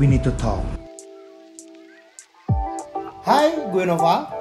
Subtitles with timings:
[0.00, 0.64] we need to talk.
[3.20, 4.32] Hai, gue Nova.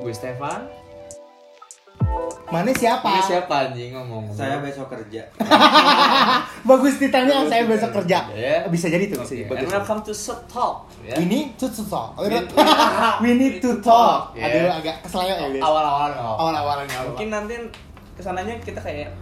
[0.00, 0.64] Gue Stefan.
[2.48, 3.04] Mana siapa?
[3.04, 4.32] Ini siapa anjing ngomong?
[4.32, 5.28] Saya besok kerja.
[6.68, 8.32] Bagus ditanya saya besok kerja.
[8.32, 8.64] Ya.
[8.72, 9.60] Bisa jadi tuh, bisa Oke, jadi.
[9.60, 10.88] and welcome to Set Talk.
[11.04, 11.20] Ya.
[11.20, 12.16] Ini to to talk.
[13.20, 14.32] We need to talk.
[14.32, 14.48] Ya.
[14.48, 17.54] Aduh, agak keselio ya, awal-awal nggak Mungkin nanti
[18.16, 19.12] ke sananya kita kayak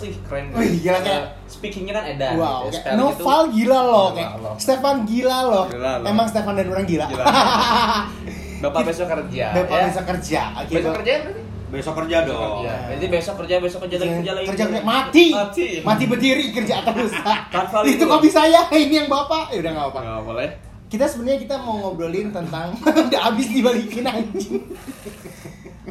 [0.00, 2.80] Wih keren Wih, gila, kayak- Speakingnya kan edan Wow, gitu.
[2.80, 4.30] kayak Spelling Noval itu- gila loh, kayak.
[4.56, 5.64] Stefan gila loh.
[5.68, 5.92] Gila.
[6.02, 7.06] Emang Stefan dan orang gila.
[7.06, 7.24] Gila.
[8.62, 9.84] Bapak besok kerja Bapak ya.
[9.86, 10.40] besok kerja.
[10.54, 11.42] Oke, Besok kerja berarti?
[11.70, 12.60] Besok kerja dong.
[12.60, 12.74] Kerja.
[12.82, 15.24] Berarti besok kerja, besok kerja lagi, kerja lagi kerja, kerja mati.
[15.30, 17.12] Mati Mati berdiri kerja terus.
[17.92, 19.48] Itu kopi saya, ini yang bapak.
[19.50, 20.00] Ya udah nggak apa-apa.
[20.02, 20.50] Nggak boleh
[20.90, 24.58] Kita sebenarnya kita mau ngobrolin tentang udah habis dibalikin anjing.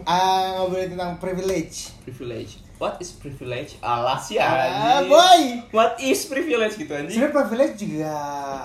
[0.04, 1.96] Ah, ngobrolin tentang privilege.
[2.04, 3.76] Privilege What is privilege?
[3.80, 5.68] Alas ya Ah, boy.
[5.70, 7.12] What is privilege gitu anjing?
[7.14, 8.16] Sebenarnya privilege juga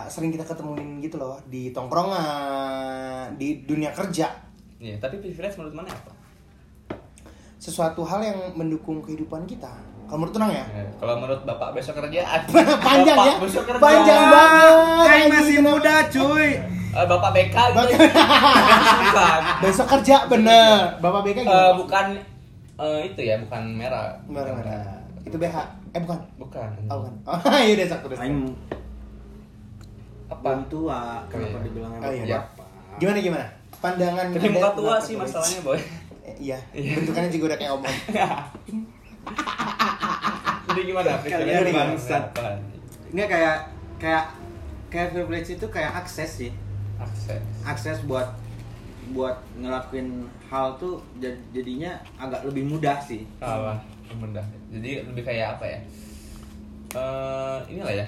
[0.07, 4.31] sering kita ketemuin gitu loh di tongkrongan, di dunia kerja.
[4.79, 6.15] Iya, tapi privilege menurut mana apa?
[7.57, 9.75] Sesuatu hal yang mendukung kehidupan kita.
[10.05, 10.65] Kalau menurut tenang ya.
[10.69, 12.23] Ya, kalau menurut Bapak besok kerja
[12.87, 13.35] Panjang Bapak ya.
[13.41, 13.81] Besok kerja.
[13.83, 14.77] Panjang banget.
[15.03, 15.71] Anjing, masih kenapa?
[15.73, 16.49] muda, cuy.
[16.95, 18.05] Eh, Bapak BK gitu.
[19.65, 21.03] Besok kerja bener.
[21.03, 21.75] Bapak BK Eh, gimana?
[21.75, 22.07] bukan
[22.77, 24.15] eh, itu ya, bukan merah.
[24.27, 24.85] Merah, merah.
[25.23, 25.57] Itu BH.
[25.95, 26.19] Eh bukan.
[26.37, 26.69] Bukan.
[26.91, 27.15] Oh, bukan.
[27.31, 28.19] Oh, iya udah sak terus.
[28.19, 28.51] Aing
[30.25, 30.41] Apa?
[30.41, 31.65] belum tua, kenapa iya.
[31.69, 32.25] dibilangnya Oh, iya.
[32.41, 32.67] bapak?
[32.99, 33.47] Gimana gimana?
[33.79, 35.81] Pandangan Tapi muka tua sih masalahnya, Boy.
[36.25, 36.97] Eh, Iya, Iya.
[36.99, 37.97] bentukannya juga udah kayak omong.
[40.65, 41.11] Jadi gimana?
[41.21, 42.25] Kalian bangsat.
[43.15, 43.57] Enggak kayak
[44.01, 44.25] kayak
[44.91, 46.51] kayak privilege itu kayak akses sih.
[46.99, 47.43] Akses.
[47.63, 48.27] Akses buat
[49.13, 50.09] buat ngelakuin
[50.47, 53.29] hal tuh jad- jadinya agak lebih mudah sih.
[53.37, 53.77] Apa?
[54.15, 54.45] Mudah.
[54.71, 55.79] Jadi lebih kayak apa ya?
[56.95, 58.07] Eh, inilah ya.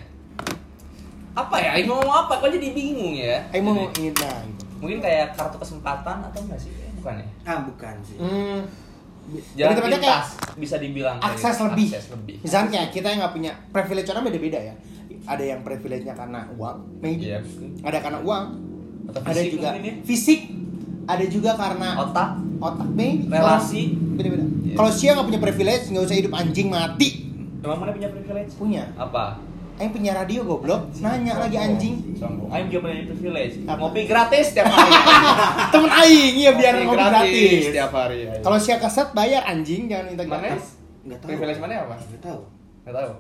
[1.37, 1.71] Apa ya?
[1.77, 2.33] Ini mau ngomong apa?
[2.41, 3.43] Kok jadi bingung ya?
[3.53, 4.41] Eh mau ingin nah.
[4.77, 6.73] mungkin kayak kartu kesempatan atau enggak sih?
[6.73, 7.27] Eh, Bukan ya?
[7.45, 8.17] Ah, bukan sih.
[8.17, 8.61] Hmm.
[9.59, 10.23] Jalan kayak
[10.55, 11.67] bisa dibilang kayak akses gitu.
[11.67, 11.87] lebih.
[11.91, 12.35] Akses lebih.
[12.47, 14.75] Misalnya kayak kita yang nggak punya privilege orang beda-beda ya.
[15.27, 17.35] Ada yang privilege-nya karena uang, maybe.
[17.35, 17.43] Iya.
[17.83, 18.45] Ada karena uang.
[19.11, 19.95] Atau ada juga mungkin ya.
[20.07, 20.41] fisik.
[21.07, 22.29] Ada juga karena otak,
[22.59, 23.31] otak, maybe.
[23.31, 23.95] relasi.
[24.19, 24.43] Beda-beda.
[24.43, 24.75] Iya.
[24.75, 27.09] Kalau Sia nggak punya privilege, nggak usah hidup anjing mati.
[27.63, 28.51] Emang mana punya privilege?
[28.59, 28.85] Punya.
[28.99, 29.39] Apa?
[29.77, 30.89] Aing punya radio goblok.
[30.99, 32.17] Nanya lagi anjing.
[32.49, 33.55] Aing juga punya privilege.
[33.69, 33.77] Apa?
[33.77, 34.91] Ngopi gratis tiap hari.
[35.73, 37.63] Temen Aing, iya biar ngopi gratis.
[37.71, 38.19] tiap hari.
[38.41, 40.33] Kalau Sia keset bayar anjing, jangan minta mana?
[40.43, 40.65] gratis.
[41.05, 41.29] Enggak tahu.
[41.29, 41.95] Privilege mana apa?
[42.01, 42.41] Enggak tahu.
[42.83, 43.11] Enggak tahu.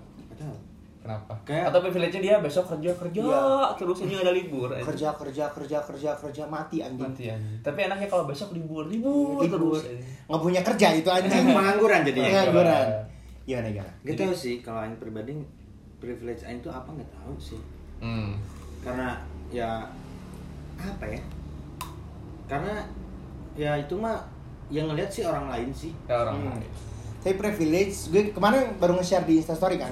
[1.06, 1.33] Kenapa?
[1.43, 3.43] Kayak- Atau privilege-nya dia besok kerja kerja Iya.
[3.75, 4.69] terus ini ada libur.
[4.69, 4.83] anjing.
[4.84, 7.06] Kerja kerja kerja kerja kerja mati anjing.
[7.06, 7.62] Mati anjing.
[7.62, 9.78] Tapi enaknya kalau besok libur, libur, Libur.
[9.78, 9.87] terus.
[10.27, 11.47] Nggak punya kerja itu anjing.
[11.55, 12.31] Pengangguran jadinya.
[12.43, 12.87] Pengangguran.
[13.45, 13.93] Gimana gimana?
[14.03, 15.39] Gak tahu sih kalau Aing pribadi
[15.97, 17.61] privilege Aing itu apa nggak tahu sih.
[17.97, 18.34] Hmm.
[18.83, 19.15] Karena
[19.49, 19.87] ya
[20.77, 21.22] apa ya?
[22.47, 22.75] Karena
[23.55, 24.19] ya itu mah
[24.69, 25.95] yang ngeliat sih orang lain sih.
[26.05, 26.50] Ya orang Hmm.
[26.53, 26.72] lain.
[27.22, 29.91] Tapi privilege, gue kemarin baru nge-share di Instastory kan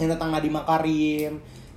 [0.00, 1.32] yang tentang Nadiem Makarim,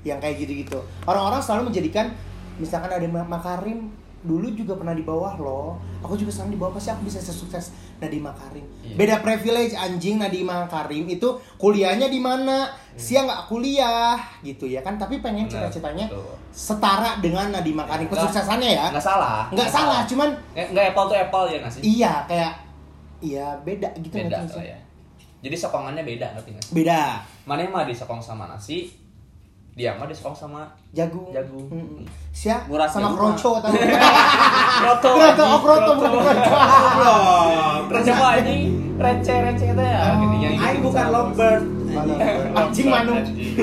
[0.08, 0.80] yang kayak gitu-gitu.
[1.04, 2.16] Orang-orang selalu menjadikan
[2.56, 3.92] misalkan ada Makarim
[4.24, 5.76] dulu juga pernah di bawah loh.
[6.00, 8.64] Aku juga sekarang di bawah pasti aku bisa sesukses Nadiem Makarim.
[8.80, 8.96] Iya.
[8.96, 11.28] Beda privilege anjing Nadiem Makarim itu
[11.60, 12.72] kuliahnya di mana?
[12.96, 16.08] Sia nggak kuliah gitu ya kan, tapi pengen cita-citanya
[16.56, 18.88] setara dengan Nadiem Makarim kesuksesannya ya.
[18.96, 19.52] Nggak salah.
[19.52, 21.82] Nggak salah, cuman Nggak apple to apple ya nggak sih?
[21.84, 22.54] iya kayak
[23.20, 24.80] iya beda gitu Beda lah ya.
[25.44, 26.74] Jadi sokongannya beda ngerti nggak sih?
[26.74, 27.20] Beda.
[27.44, 28.96] Mana yang mah disokong sama nasi,
[29.76, 31.68] dia mah disokong sama jagung Jagung.
[31.68, 32.06] Mm-mm.
[32.32, 33.74] Sia Murah sama kroco tahu
[34.84, 35.10] Kroto.
[35.12, 37.14] kroco oh kroco bukan kroco
[37.92, 38.64] Kroco mah anjing
[38.96, 40.00] receh receh itu ya.
[40.00, 40.16] Oh.
[40.24, 41.64] Gini yang Aing bukan lovebird.
[42.56, 43.54] anjing manuk Anjing.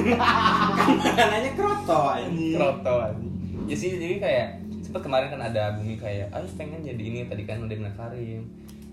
[1.00, 2.54] Makanannya kroto anjing.
[2.60, 3.32] Kroto anjing.
[3.70, 4.46] Ya sih jadi kayak
[4.82, 8.42] sempat kemarin kan ada bumi kayak, ayo pengen jadi ini tadi kan udah Karim.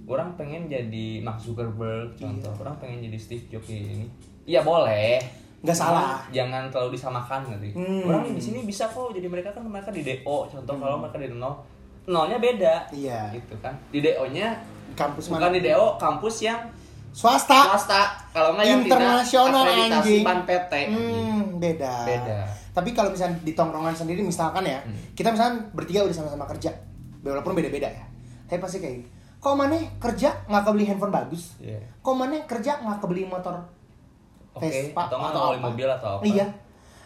[0.07, 2.53] Orang pengen jadi Mark Zuckerberg contoh.
[2.57, 4.07] Orang pengen jadi Steve Jobs ini.
[4.43, 5.19] Iya boleh.
[5.59, 6.23] Nggak salah.
[6.29, 7.69] Jangan terlalu disamakan nanti.
[7.71, 8.07] Hmm.
[8.07, 11.27] Orang di sini bisa kok jadi mereka kan mereka di DO contoh kalau mereka di
[11.29, 11.59] nol
[12.05, 12.87] nolnya beda.
[12.89, 13.35] Iya.
[13.35, 13.75] Gitu kan.
[13.89, 14.55] Di DO-nya
[14.93, 16.61] kampus bukan mana di DO kampus yang
[17.09, 18.01] swasta swasta.
[18.31, 20.21] Kalau nggak yang Internasional, anjing.
[20.21, 20.73] ban PT.
[20.87, 22.39] hmm beda Beda.
[22.69, 24.93] tapi kalau misalnya di tongkrongan sendiri misalkan ya Hmm.
[25.17, 26.69] kita misalkan bertiga udah sama-sama kerja
[27.19, 28.05] walaupun beda-beda ya
[28.45, 31.77] tapi pasti kayak gini kok mana kerja nggak kebeli handphone bagus Iya.
[31.97, 33.53] kok mana kerja nggak kebeli motor
[34.51, 35.61] Oke, Vespa atau nggak atau apa.
[35.63, 36.23] mobil atau apa?
[36.23, 36.45] Iya.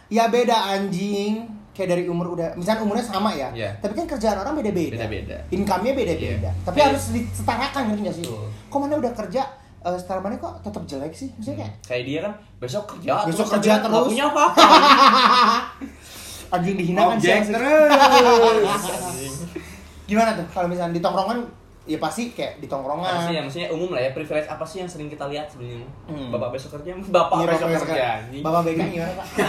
[0.07, 1.43] Ya beda anjing.
[1.71, 3.51] Kayak dari umur udah, misalnya umurnya sama ya.
[3.51, 3.75] Iya.
[3.77, 4.95] Tapi kan kerjaan orang beda-beda.
[4.95, 5.35] Beda-beda.
[5.49, 6.47] Income-nya beda-beda.
[6.47, 6.51] Iya.
[6.63, 6.85] Tapi Iya.
[6.87, 8.25] harus disetarakan ngerti nggak sih?
[8.25, 8.43] Betul.
[8.67, 9.41] Kok mana udah kerja
[9.81, 11.27] eh setelah mana kok tetap jelek sih?
[11.33, 14.05] Maksudnya kayak kayak dia kan besok kerja Besok terus kerja terus.
[14.05, 14.63] punya apa-apa
[16.53, 18.83] anjing dihinakan Objek sih terus.
[20.07, 21.39] gimana tuh kalau misalnya di tongkrongan
[21.81, 24.79] ya pasti kayak di apa tongkrongan sih ya maksudnya umum lah ya privilege apa sih
[24.79, 26.29] yang sering kita lihat sebenarnya Hmm.
[26.29, 28.09] bapak besok kerja bapak Iya, besok Bapak kerja.
[28.39, 29.25] Bapak BK gimana pak?
[29.33, 29.47] Ya,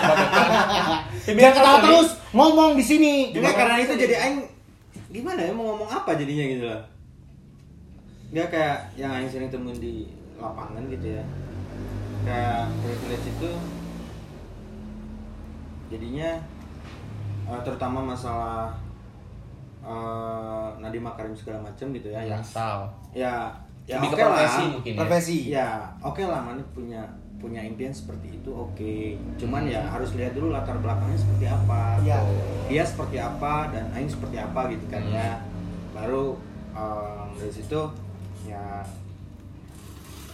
[1.37, 3.15] Biar ketawa terus ngomong di sini.
[3.31, 4.39] Enggak karena itu jadi aing
[5.11, 6.83] gimana ya mau ngomong apa jadinya gitu loh.
[8.33, 11.25] Enggak kayak yang aing sering temuin di lapangan gitu ya.
[12.23, 13.51] Kayak privilege itu
[15.89, 16.41] jadinya
[17.45, 18.73] eh, terutama masalah
[19.83, 22.21] eh Nadiem Makarim segala macam gitu ya.
[22.21, 22.79] ya Ya asal
[23.13, 23.35] ya
[23.83, 24.71] ya oke ke profesi lah.
[24.71, 25.39] mungkin ya Profesi.
[25.51, 25.69] Ya,
[25.99, 27.03] oke lah mana punya
[27.37, 29.19] punya impian seperti itu oke.
[29.35, 31.99] Cuman ya harus lihat dulu latar belakangnya seperti apa.
[32.01, 32.23] Iya.
[32.69, 35.11] Dia seperti apa dan aing seperti apa gitu kan Hmm.
[35.13, 35.35] ya.
[35.91, 36.39] Baru
[36.73, 37.83] em, dari situ
[38.43, 38.87] ya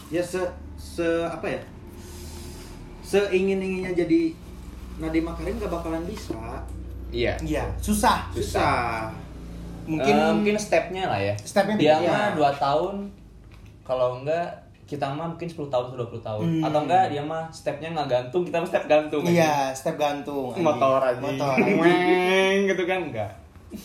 [0.09, 0.45] ya se
[0.77, 1.61] se apa ya?
[3.01, 4.37] Seingin-inginnya jadi
[4.99, 6.37] Nadiem Makarim gak bakalan bisa.
[7.09, 8.29] iya Iya, susah.
[8.31, 9.09] Susah.
[9.89, 12.37] Mungkin Eh, mungkin stepnya lah ya Stepnya dia mah Iya.
[12.37, 13.09] dua tahun
[13.83, 14.53] kalau enggak
[14.85, 16.63] kita mah mungkin 10 tahun atau 20 tahun Hmm.
[16.63, 20.53] atau enggak dia mah stepnya nggak gantung kita mah step gantung Iya, step gantung.
[20.55, 21.57] motor aja Motor.
[21.83, 23.33] Weng, gitu kan enggak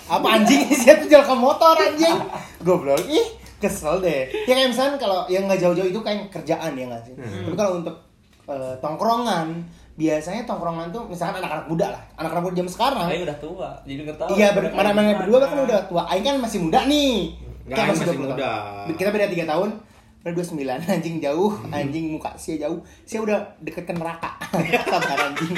[0.06, 2.16] Apa anjing sih tuh jalan ke motor anjing.
[2.62, 3.04] Goblok.
[3.06, 3.28] Ih,
[3.58, 4.32] kesel deh.
[4.48, 7.14] Ya kayak misalnya kalau yang nggak jauh-jauh itu kayak kerjaan ya nggak sih?
[7.14, 7.44] Hmm.
[7.46, 7.96] Tapi kalau untuk
[8.44, 9.60] eh, tongkrongan,
[9.94, 12.01] biasanya tongkrongan tuh misalkan anak-anak muda lah.
[12.16, 13.06] Anak-anak muda zaman sekarang.
[13.06, 16.01] Aing udah tua jadi nggak tahu Iya, ber- mana mana berdua kan udah tua.
[16.07, 17.34] Aing kan masih muda nih.
[17.63, 18.36] Nggak, Kayak Aing masih 20 muda.
[18.36, 18.95] tahun.
[18.95, 19.69] Kita beda 3 tahun.
[20.24, 20.63] Udah 29
[20.95, 22.80] anjing jauh, anjing muka sih jauh.
[23.04, 24.31] Saya udah deket ke neraka.
[24.90, 25.54] Sabar anjing.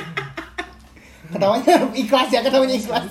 [1.26, 1.74] Ketawanya
[2.04, 3.06] ikhlas ya, ketawanya ikhlas.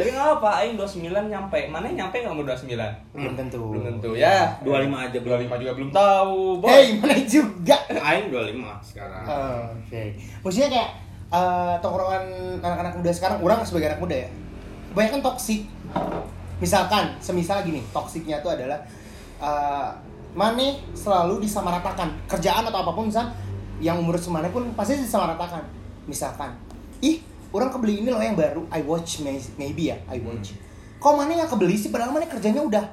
[0.00, 2.72] Tapi nggak apa Aing 29 nyampe mana nyampe nggak mau 29
[3.12, 3.60] Belum tentu.
[3.70, 5.38] belum tentu ya 25 aja belum.
[5.46, 7.76] 25 juga belum tahu boy Hey, mana juga.
[7.92, 9.22] Aing 25 sekarang.
[9.28, 10.02] Oh, Oke.
[10.40, 10.90] Maksudnya kayak
[11.30, 12.24] eh, tongkrongan
[12.58, 14.28] anak-anak muda sekarang, orang sebagai anak muda ya,
[14.90, 15.62] kebanyakan toksik.
[16.58, 18.80] Misalkan, semisal gini, toksiknya itu adalah
[19.38, 19.90] eh
[20.30, 23.26] Mane selalu disamaratakan kerjaan atau apa pun misal
[23.82, 25.58] yang umur semana pun pasti disamaratakan.
[26.06, 26.54] Misalkan,
[27.02, 27.18] ih
[27.50, 30.54] orang kebeli ini loh yang baru, I watch may- maybe ya, I watch.
[30.96, 31.88] Kok Mane nggak kebeli sih?
[31.88, 32.84] Padahal Mane kerjanya udah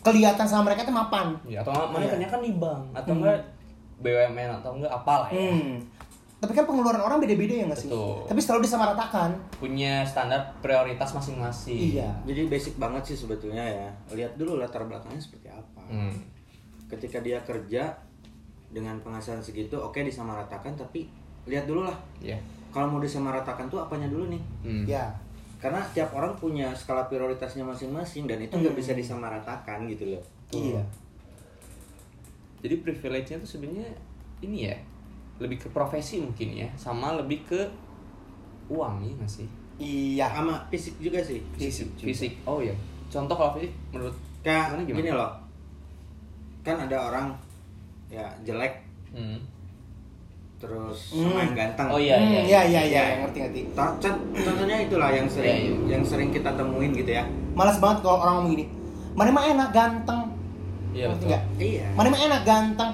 [0.00, 1.32] kelihatan sama mereka tuh mapan.
[1.44, 2.12] ya atau mana Iya.
[2.12, 3.20] kerja kan di bank atau Hmm.
[3.20, 3.38] enggak
[3.96, 5.80] BUMN atau enggak apalah ya Hmm.
[6.36, 7.88] Tapi kan pengeluaran orang beda-beda ya nggak sih?
[8.22, 9.32] Tapi selalu disamaratakan.
[9.56, 12.12] punya standar prioritas masing-masing Iya.
[12.22, 13.88] Jadi basic banget sih sebetulnya ya.
[14.10, 15.80] Lihat dulu latar belakangnya seperti apa.
[15.86, 16.12] Hmm.
[16.84, 17.96] Ketika dia kerja
[18.68, 21.08] dengan penghasilan segitu, oke disamaratakan tapi
[21.44, 21.96] lihat dulu lah.
[22.18, 22.36] ya
[22.74, 24.42] Kalau mau disamaratakan tuh apanya dulu nih?
[24.60, 24.82] Hmm.
[24.84, 25.06] Ya.
[25.56, 28.82] Karena tiap orang punya skala prioritasnya masing-masing dan itu nggak Hmm.
[28.82, 30.22] bisa disamaratakan gitu loh.
[30.50, 30.82] Iya.
[32.58, 33.84] jadi privilege-nya tuh sebenarnya
[34.40, 34.76] ini ya
[35.36, 37.60] lebih ke profesi mungkin ya sama lebih ke
[38.66, 39.44] uang ya nggak sih
[39.76, 40.30] Iya.
[40.32, 41.42] Sama fisik juga sih.
[41.58, 42.08] Fisik juga.
[42.08, 42.72] fisik oh ya
[43.10, 44.96] contoh kalau fisik menurut Kayak Gimana, gimana?
[44.96, 45.30] gini loh.
[46.62, 47.26] Kan ada orang
[48.08, 48.80] ya jelek
[49.12, 49.36] hmm.
[50.56, 51.28] Terus Hmm.
[51.28, 51.86] sama yang ganteng.
[51.88, 53.02] Oh, iya, Hmm, iya, iya, iya, iya.
[53.04, 53.60] iya, ngerti ngerti.
[53.72, 53.98] Con-
[54.32, 55.72] Contohnya itulah yang sering Iya, iya.
[55.90, 57.24] yang sering kita temuin gitu ya.
[57.52, 58.64] Malas banget kalau orang ngomong gini.
[59.12, 60.20] Mana mah enak ganteng.
[60.90, 61.42] iya Ngerti betul?
[61.60, 61.86] Iya.
[61.92, 62.90] Mana mah enak ganteng.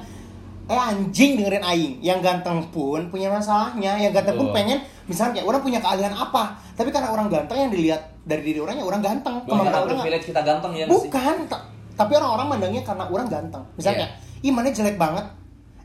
[0.66, 1.94] Eh anjing dengerin aing.
[2.00, 3.92] Yang ganteng pun punya masalahnya.
[3.98, 4.56] Yang ganteng pun Betul.
[4.56, 6.44] pengen misalnya kayak orang punya keahlian apa.
[6.72, 9.36] Tapi karena orang ganteng yang dilihat dari diri orangnya orang ganteng.
[9.42, 11.64] bukan karena orang privilege kita ganteng ya Bukan, ta-
[11.94, 13.60] tapi orang-orang mandangnya karena orang ganteng.
[13.74, 14.42] Misalnya, Iya.
[14.42, 15.26] ih mana jelek banget.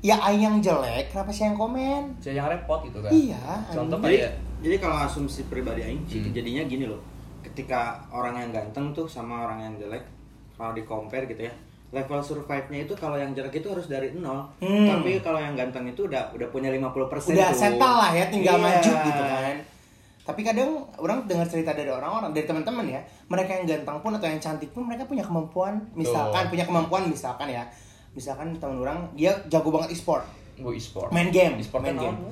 [0.05, 2.13] Ya aing yang jelek, kenapa sih yang komen?
[2.19, 3.41] Saya yang repot gitu kan Iya.
[3.67, 4.31] contoh kayak
[4.61, 6.29] jadi kalau asumsi pribadi aing sih Hmm.
[6.31, 7.01] jadinya gini loh.
[7.41, 7.81] Ketika
[8.11, 10.05] orang yang ganteng tuh sama orang yang jelek
[10.53, 11.53] kalau di compare gitu ya.
[11.89, 14.45] Level survive-nya itu kalau yang jelek itu harus dari nol.
[14.59, 14.85] Hmm.
[14.85, 17.57] Tapi kalau yang ganteng itu udah udah punya 50% udah tuh.
[17.57, 18.63] settle lah ya, tinggal Iya.
[18.63, 19.55] maju gitu kan.
[20.25, 24.25] Tapi kadang orang dengar cerita dari orang-orang, dari teman-teman ya, mereka yang ganteng pun atau
[24.27, 26.51] yang cantik pun mereka punya kemampuan, misalkan Tuh.
[26.51, 27.61] punya kemampuan misalkan ya,
[28.15, 30.23] misalkan teman orang dia jago banget e-sport,
[30.55, 32.15] gue e-sport main game, e-sport main game.
[32.17, 32.31] apa?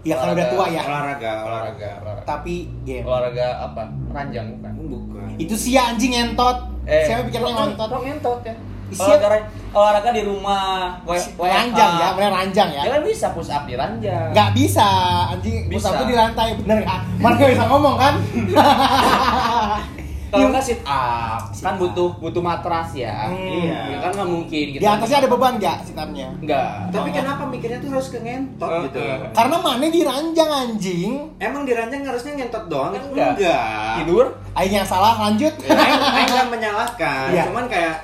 [0.00, 1.90] Ya kan udah tua ya, Olahraga, olahraga.
[2.00, 3.04] olahraga tapi game.
[3.04, 5.28] olahraga apa ranjang bukan Bukan.
[5.36, 6.56] Itu sih ya anjing ngentot.
[6.82, 7.88] Siapa pikirnya ngentot?
[7.88, 8.54] Kok ngentot ya
[8.90, 10.98] Isi- olahraga olahraga di rumah
[11.38, 12.82] ranjang ya, bener ranjang ya.
[12.82, 14.88] ya kan bisa push up di ranjang Nggak bisa,
[15.30, 15.94] anjing Bisa.
[15.94, 17.00] pusatku di lantai, bener nggak?
[17.22, 18.14] Mana bisa ngomong kan?
[20.30, 21.80] kalau nggak sit up Sit kan up.
[21.80, 23.50] butuh butuh matras ya Hmm.
[23.60, 26.28] iya kan nggak mungkin gitu Di atasnya ada beban nggak sitamnya?
[26.38, 28.98] nggak Tapi kenapa mikirnya tuh harus ke ngentot Eh, gitu?
[28.98, 29.18] eh.
[29.30, 31.12] Karena mana diranjang anjing.
[31.36, 32.92] Emang di ranjang harusnya ngentot doang?
[32.92, 33.34] Enggak.
[33.34, 33.94] Enggak.
[33.98, 35.52] tidur Aing yang salah lanjut.
[35.60, 37.42] Aing aing nggak menyalahkan, Iya.
[37.46, 37.96] cuman kayak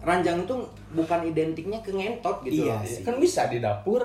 [0.00, 0.54] ranjang itu
[0.90, 2.62] bukan identiknya ke ngentot gitu.
[2.64, 2.84] Iya loh.
[2.84, 3.02] sih.
[3.02, 4.02] kan bisa di dapur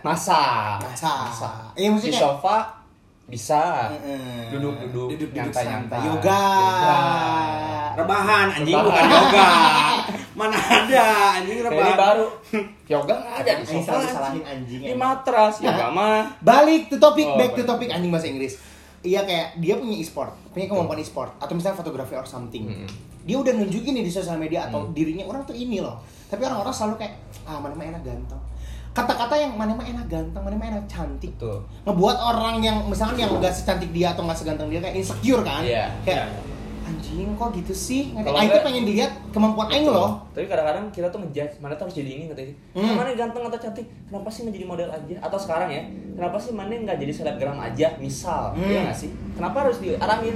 [0.00, 1.26] masak Masak.
[1.26, 2.79] masak Iya, di sofa
[3.30, 3.88] bisa
[4.50, 5.96] duduk-duduk Duduk-duduk nyantai-nyantai.
[5.96, 6.08] santai.
[6.10, 6.42] Yoga.
[7.92, 8.86] Rebahan anjing Rebahan.
[8.86, 9.48] bukan yoga.
[10.38, 11.04] Mana ada
[11.36, 11.96] anjing Ini rebahan.
[11.96, 12.26] baru
[12.86, 14.80] yoga nggak ada di Ini sofa salah anjing.
[14.80, 18.56] di matras yoga mah Balik to topik, Oh, back to topik anjing bahasa Inggris.
[19.00, 22.68] Iya kayak dia punya e-sport, punya kemampuan e-sport atau misalnya fotografi or something.
[22.68, 22.88] Mm-mm.
[23.22, 24.92] Dia udah nunjukin nih di sosial media atau Mm.
[24.92, 25.96] dirinya orang tuh ini loh.
[26.26, 28.40] Tapi orang-orang selalu kayak ah mana mah enak ganteng.
[28.90, 31.30] Kata-kata yang mana mah enak ganteng, mana mah enak cantik.
[31.38, 35.46] tuh Ngebuat orang yang misalkan yang gak secantik dia atau gak seganteng dia kayak insecure
[35.46, 35.62] kan?
[35.62, 35.94] Iya.
[36.02, 36.50] Kayak Iya.
[36.90, 38.02] Anjing kok gitu sih?
[38.10, 38.26] Ngerti?
[38.28, 40.10] Aing tuh enggak- pengen dilihat kemampuan Aing loh.
[40.30, 42.54] Tapi kadang-kadang kita tuh ngejudge mana tuh harus jadi ini katanya.
[42.72, 42.94] Hmm.
[42.94, 43.86] Mana ganteng atau cantik?
[44.04, 45.14] Kenapa sih nggak jadi model aja?
[45.20, 45.82] Atau sekarang ya,
[46.12, 47.86] kenapa sih mana nggak jadi selebgram aja?
[47.96, 48.66] Misal, Hmm.
[48.66, 49.10] iya nggak sih?
[49.32, 50.34] Kenapa harus diarangin?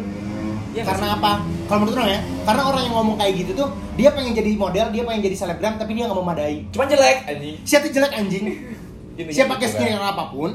[0.71, 1.33] Iya nggak Karena apa?
[1.65, 4.87] Kalau menurut orang ya, karena orang yang ngomong kayak gitu tuh dia pengen jadi model,
[4.91, 6.57] dia pengen jadi selebgram, tapi dia nggak memadai.
[6.71, 7.55] Cuman jelek anjing.
[7.63, 8.45] Siapa jelek anjing?
[9.15, 9.75] Siapa gitu pakai kan.
[9.79, 10.51] skin apa pun,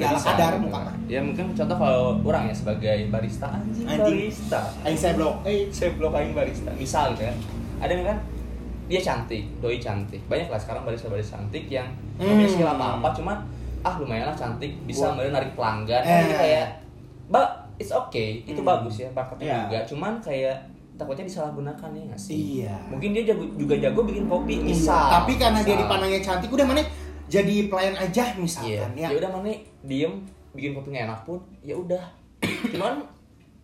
[0.00, 0.94] Nggak Gak gitu muka mah.
[1.06, 4.00] Ya mungkin contoh kalau orang ya sebagai barista anjing, Anjing.
[4.26, 4.60] barista.
[4.80, 5.34] Aing saya blok.
[5.44, 6.70] Eh, Saya blok aing barista.
[6.72, 7.36] Misal gitu kan.
[7.78, 8.18] Ada yang kan
[8.86, 10.20] dia cantik, doi cantik.
[10.24, 12.42] Banyak lah sekarang barista-barista cantik yang Hmm.
[12.42, 13.36] skill apa-apa cuman
[13.80, 16.20] ah lumayan lah cantik bisa kemudian narik pelanggan Eh.
[16.22, 16.66] jadi kayak
[17.26, 17.40] ba
[17.74, 18.68] it's okay itu Hmm.
[18.68, 19.60] bagus ya bakatnya Iya.
[19.62, 20.56] juga cuman kayak
[20.94, 22.76] takutnya disalahgunakan ya nggak sih Iya.
[22.86, 25.80] mungkin dia jago, juga jago bikin kopi Iya, misal Tapi karena dia misal.
[25.80, 26.80] dipandangnya cantik, udah mana
[27.24, 29.16] jadi pelayan aja Iya, misalkan ya ya.
[29.16, 29.48] udah mana
[29.82, 30.20] diem
[30.50, 32.02] bikin kopi nggak enak pun ya udah.
[32.72, 33.00] cuman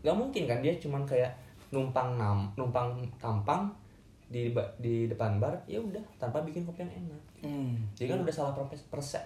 [0.01, 1.33] nggak mungkin kan dia cuman kayak
[1.69, 3.67] numpang nam, numpang tampang
[4.27, 7.23] di di depan bar ya udah tanpa bikin kopi yang enak.
[7.43, 7.75] Hmm.
[7.95, 9.23] Jadi kan udah salah perse- persep,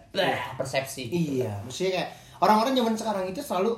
[0.56, 1.08] persepsi.
[1.08, 1.40] gitu.
[1.40, 3.72] Iya, maksudnya kayak orang-orang zaman sekarang itu selalu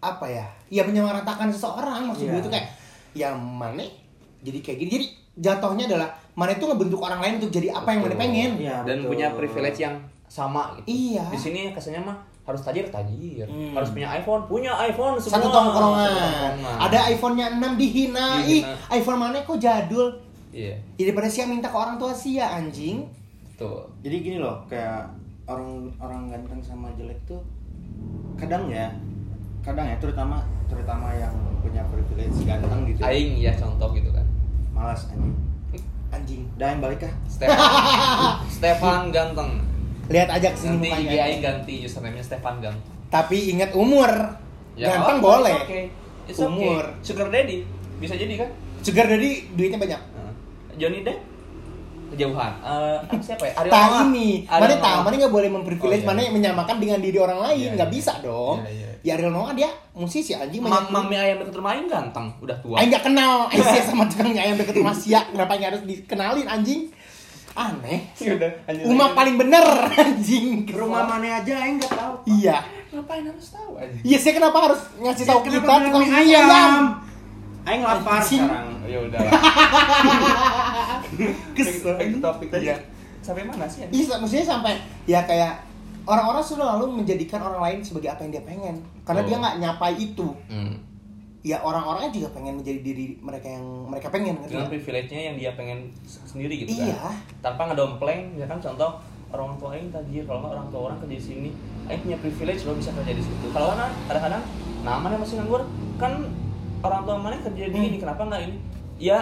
[0.00, 0.46] apa ya?
[0.66, 2.66] Ya menyamaratakan seseorang maksud gue itu kayak
[3.12, 3.82] ya mana
[4.42, 4.90] jadi kayak gini.
[4.90, 5.06] Jadi
[5.40, 8.22] jatuhnya adalah mana itu ngebentuk orang lain untuk jadi apa yang mana Betul.
[8.22, 8.50] pengen.
[8.58, 9.10] Iya, Dan betul.
[9.14, 9.94] punya privilege yang
[10.30, 10.86] sama gitu.
[10.88, 11.26] Iya.
[11.26, 13.74] Di sini kesannya mah harus tajir tajir, Hmm.
[13.74, 15.34] harus punya iPhone, punya iPhone semua.
[15.36, 16.06] Satu tongkrongan.
[16.06, 16.78] Satu tongkrongan.
[16.80, 18.26] Ada iPhone-nya 6 dihina.
[18.40, 18.74] Ih, Dihina.
[18.90, 20.08] iPhone mana kok jadul?
[20.50, 23.06] Iya, Ya, daripada sia minta ke orang tua sia anjing.
[23.54, 23.86] tuh.
[24.00, 25.04] Jadi gini loh, kayak
[25.44, 25.68] orang
[25.98, 27.38] orang ganteng sama jelek tuh
[28.34, 28.88] kadang ya,
[29.60, 32.98] kadang ya terutama terutama yang punya privilege ganteng gitu.
[32.98, 34.24] ya, Aing ya contoh gitu kan.
[34.72, 35.36] Malas anjing.
[36.10, 36.42] Anjing.
[36.56, 37.12] Yang balik kah?
[37.26, 37.62] Stefan,
[38.56, 39.60] Stefan ganteng.
[40.10, 41.14] Lihat aja ke sini Nanti IG.
[41.14, 42.94] Aing ganti username-nya Stefan ganteng.
[43.08, 44.10] Tapi ingat umur.
[44.74, 45.54] Ya, Ganteng oh, boleh.
[45.66, 45.84] Okay.
[46.26, 46.82] It's Umur.
[46.82, 47.02] okay.
[47.02, 47.62] Sugar daddy
[47.98, 48.48] bisa jadi kan?
[48.82, 50.00] Sugar daddy duitnya banyak.
[50.78, 51.30] Johnny Depp
[52.10, 52.52] kejauhan.
[52.58, 53.52] Eh, apa siapa ya?
[53.62, 54.02] Ariel Noah.
[54.10, 56.10] ini, mana mana nggak boleh memprivilege, Oh, iya.
[56.10, 57.94] mana menyamakan dengan diri orang lain, Iya, nggak iya.
[57.94, 58.58] bisa dong.
[58.66, 58.88] Iya, iya.
[59.00, 60.90] Ya Ariel Noah dia musisi anjing Mam banyak.
[60.90, 62.76] mami ayam deket rumah ganteng, udah tua.
[62.82, 66.90] Aing nggak kenal Aisyah sama tukang ayam deket rumah Sia, kenapa harus dikenalin anjing?
[67.60, 68.00] Aneh.
[68.16, 68.50] Ya udah,
[68.84, 69.60] Uma paling bener
[69.94, 70.64] anjing.
[70.64, 72.14] Ke rumah mana aja aing enggak tahu.
[72.26, 72.56] Iya.
[72.90, 73.96] Ngapain harus tahu aja?
[74.00, 76.72] Iya sih kenapa harus ngasih tahu Kenapa kita tukang mie mie ayam?
[77.62, 78.40] Aing lapar Anjing.
[78.42, 78.68] sekarang.
[78.84, 79.20] Ya udah.
[81.54, 81.94] Kesel.
[81.98, 82.66] Back to topic tadi.
[83.20, 83.84] Sampai mana sih?
[83.86, 84.74] Iya, maksudnya sampai
[85.04, 85.60] ya kayak
[86.02, 88.74] orang-orang selalu menjadikan orang lain sebagai apa yang dia pengen,
[89.04, 89.26] karena Oh.
[89.28, 90.28] dia nggak nyapai itu.
[90.48, 90.74] Hmm.
[91.40, 94.72] Ya orang-orangnya juga pengen menjadi diri mereka yang mereka pengen, ngerti Dengan nggak?
[94.76, 96.92] privilege-nya yang dia pengen sendiri gitu Iya.
[96.94, 97.16] kan.
[97.40, 98.90] Tanpa ngedompleng, misalkan contoh
[99.30, 101.50] orang tua Aing tajir, kalau nggak orang tua orang kerja di sini,
[101.86, 103.46] Aing punya privilege lo bisa kerja di situ.
[103.48, 104.42] Kalau kan kadang-kadang
[104.80, 105.62] namanya masih nganggur,
[105.96, 106.12] kan
[106.80, 107.88] orang tua mana kerja di Hmm.
[107.88, 108.54] ini, kenapa nggak ini?
[108.98, 109.18] Ya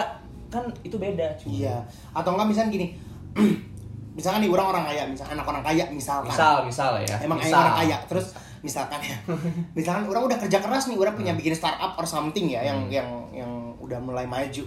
[0.49, 1.63] kan itu beda cuy.
[1.63, 1.87] Iya.
[2.11, 2.87] Atau enggak misalnya gini,
[4.17, 6.27] misalkan nih orang orang kaya, misalkan anak orang kaya misalkan.
[6.27, 7.15] Misal, misal ya.
[7.21, 7.63] Emang misal.
[7.63, 9.15] orang kaya, terus misalkan ya,
[9.73, 12.91] misalkan orang udah kerja keras nih, orang punya bikin startup or something ya, yang Hmm.
[12.91, 14.63] yang yang udah mulai maju.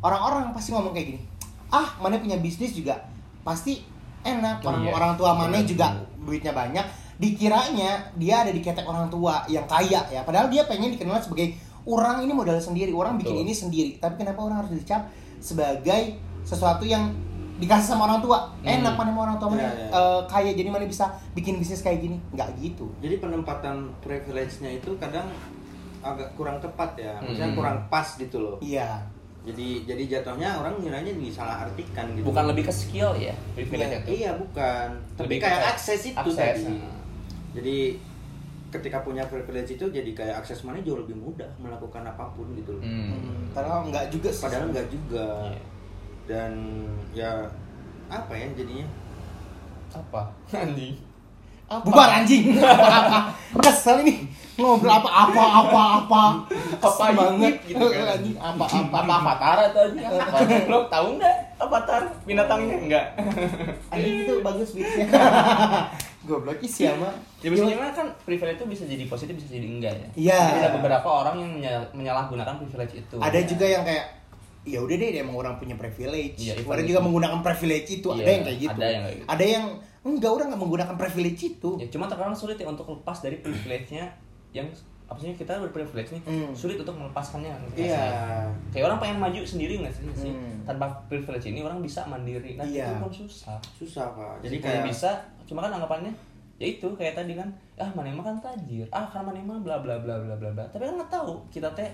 [0.00, 1.20] Orang-orang pasti ngomong kayak gini,
[1.68, 2.96] ah mana punya bisnis juga
[3.40, 3.84] pasti
[4.20, 4.92] enak, Oh, orang iya.
[4.92, 6.84] orang tua mana juga duitnya banyak.
[7.20, 11.52] Dikiranya dia ada di ketek orang tua yang kaya ya, padahal dia pengen dikenal sebagai
[11.84, 13.44] orang ini modal sendiri, orang bikin Betul.
[13.44, 13.90] ini sendiri.
[14.00, 15.08] Tapi kenapa orang harus dicap
[15.40, 17.12] sebagai sesuatu yang
[17.60, 18.38] dikasih sama orang tua?
[18.58, 18.74] Hmm.
[18.74, 19.88] Enak mana sama orang tua mana Iya, iya.
[19.92, 24.90] eh, kaya jadi mana bisa bikin bisnis kayak gini nggak gitu Jadi penempatan privilege-nya itu
[24.96, 25.28] kadang
[26.00, 27.20] agak kurang tepat ya.
[27.20, 27.58] Misalnya Hmm.
[27.58, 28.56] kurang pas gitu loh.
[28.58, 29.04] iya
[29.40, 32.24] Jadi jadi jatuhnya orang ngiranya disalahartikan gitu.
[32.26, 34.08] Bukan lebih ke skill ya, privilege Iya, itu.
[34.14, 34.88] Iya, bukan.
[35.14, 36.64] Tapi Lebih ke kayak akses itu akses, tadi.
[36.66, 36.96] nah.
[37.50, 37.76] Jadi
[38.70, 42.76] ketika punya privilege itu jadi kayak akses mana jauh lebih mudah melakukan apa pun gitu
[42.76, 42.84] loh.
[42.84, 43.16] Hmm.
[43.16, 45.26] Hmm, padahal nggak juga sih Padahal enggak juga.
[45.48, 45.62] Iya.
[46.30, 46.52] Dan
[47.10, 47.42] ya
[48.06, 48.86] apa ya jadinya?
[49.90, 50.30] Apa?
[50.54, 50.94] Anjing.
[51.66, 51.86] Apa?
[51.86, 53.18] bubar anjing apa apa
[53.62, 54.26] kesel ini
[54.58, 56.22] ngobrol apa apa apa apa
[56.82, 58.10] Apa banget gitu kan.
[58.10, 60.36] anjing apa apa apa avatar atau apa?
[60.66, 63.06] Lo tahu nggak avatar binatangnya enggak?
[63.86, 65.06] anjing itu bagus beatsnya
[66.20, 67.14] Goblok isi sama.
[67.38, 70.08] Ya biasanya mah kan privilege itu bisa jadi positif bisa jadi enggak ya.
[70.18, 70.42] Iya.
[70.58, 73.14] Ada beberapa orang yang menyal- menyalahgunakan privilege itu.
[73.16, 73.46] Ada Ya.
[73.46, 74.19] juga yang kayak
[74.62, 76.36] ya udah deh emang orang punya privilege.
[76.38, 77.06] Iya, Orang juga itu.
[77.06, 78.08] menggunakan privilege itu.
[78.10, 78.70] Iya, ada yang kayak gitu.
[78.72, 79.24] ada yang gitu.
[79.26, 79.64] Ada yang
[80.00, 81.70] enggak orang nggak menggunakan privilege itu.
[81.76, 84.04] Ya cuma terkadang sulit ya untuk lepas dari privilege-nya
[84.50, 84.68] yang
[85.04, 86.54] apa sih kita berprivilege nih Hmm.
[86.54, 88.46] sulit untuk melepaskannya nggak Iya.
[88.70, 90.62] kayak orang pengen maju sendiri nggak sih Hmm.
[90.62, 92.86] tanpa privilege ini orang bisa mandiri nah Iya.
[92.86, 94.38] itu pun susah Susah pak.
[94.40, 95.10] jadi Jadi kayak bisa
[95.42, 96.14] cuma kan anggapannya
[96.56, 99.82] ya itu kayak tadi kan ah mana emang kan tajir ah karena mana emang bla
[99.82, 101.90] bla bla bla bla bla tapi kan nggak tahu kita teh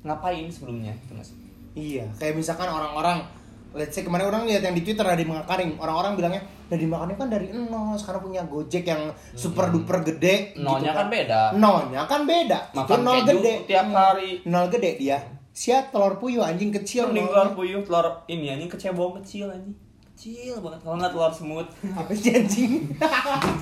[0.00, 1.32] ngapain sebelumnya gitu mas
[1.72, 3.22] Iya, kayak misalkan orang-orang
[3.70, 7.30] Let's say kemarin orang lihat yang di Twitter Nadiem Makarim Orang-orang bilangnya Nadiem Makarim kan
[7.30, 10.66] dari nol Sekarang punya Gojek yang super duper gede Hmm.
[10.66, 11.40] Nolnya gitu kan beda.
[11.54, 14.42] Nolnya kan beda Itu Makan nol gede tiap hari.
[14.42, 15.18] Nol gede dia
[15.52, 19.74] Siap telur puyuh anjing kecil mending telur puyuh telur ini anjing kecebong kecil anjing
[20.10, 21.66] kecil banget kalau nggak telur semut
[21.98, 22.72] Apa sih anjing?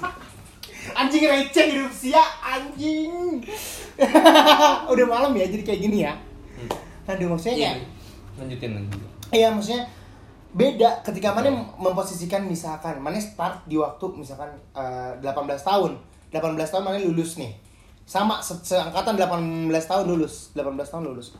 [0.98, 3.44] anjing receh hidup sia anjing.
[4.92, 6.16] Udah malam ya jadi kayak gini ya.
[7.04, 7.72] Aduh maksudnya Iya.
[7.72, 7.97] kayak
[8.38, 9.84] lanjutin lanjutin Iya maksudnya
[10.48, 15.28] beda ketika mana memposisikan misalkan mana start di waktu misalkan eh, 18
[15.60, 15.92] tahun.
[16.28, 17.52] 18 tahun mana lulus nih.
[18.04, 21.36] Sama se seangkatan 18 tahun lulus 18 tahun lulus.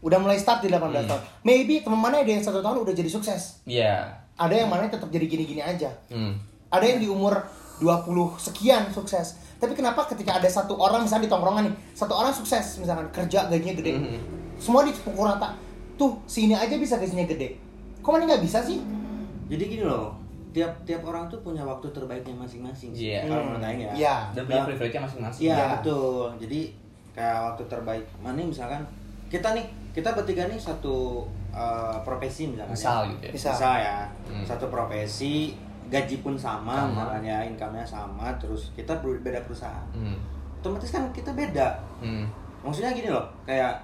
[0.00, 1.08] Udah mulai start di 18 Hmm.
[1.08, 1.22] tahun.
[1.42, 3.60] Maybe teman mana ada yang satu tahun udah jadi sukses.
[3.64, 4.08] Iya.
[4.36, 5.88] Ada yang mana tetap jadi gini-gini aja.
[6.08, 6.36] Hmm.
[6.70, 7.34] ada yang di umur
[7.78, 8.06] 20
[8.38, 9.34] sekian sukses.
[9.58, 13.48] Tapi kenapa ketika ada satu orang misalnya di tongkrongan nih satu orang sukses misalkan kerja
[13.48, 13.92] gajinya gede.
[13.92, 14.20] Mhm.
[14.54, 15.50] semua dipukul rata
[16.00, 17.60] tuh sini aja bisa gajinya gede
[18.00, 18.80] kok mana nggak bisa sih
[19.46, 20.14] jadi gini loh.
[20.50, 22.90] Tiap tiap orang tuh punya waktu terbaiknya masing-masing.
[22.90, 23.22] sih, Iya.
[23.24, 23.46] Kalau Hmm.
[23.52, 23.92] menurut Aing ya.
[23.92, 24.16] Iya.
[24.32, 25.66] dan punya Nah, privilege-nya masing-masing Iya Iya.
[25.74, 26.24] betul.
[26.38, 26.60] Jadi
[27.10, 28.82] kayak waktu terbaik mana misalkan
[29.26, 32.72] kita nih kita bertiga nih satu uh, profesi misalkan.
[32.72, 33.10] misal ya.
[33.12, 33.32] gitu ya.
[33.34, 33.98] Misal ya.
[34.24, 34.44] Hmm.
[34.46, 35.34] Satu profesi
[35.86, 36.88] gaji pun sama, Sama.
[36.88, 39.86] misalkan ya income-nya sama, terus kita beda perusahaan.
[39.92, 40.14] hmm.
[40.58, 41.74] Otomatis kan kita beda.
[41.98, 42.26] Hmm.
[42.62, 43.74] Maksudnya gini loh, kayak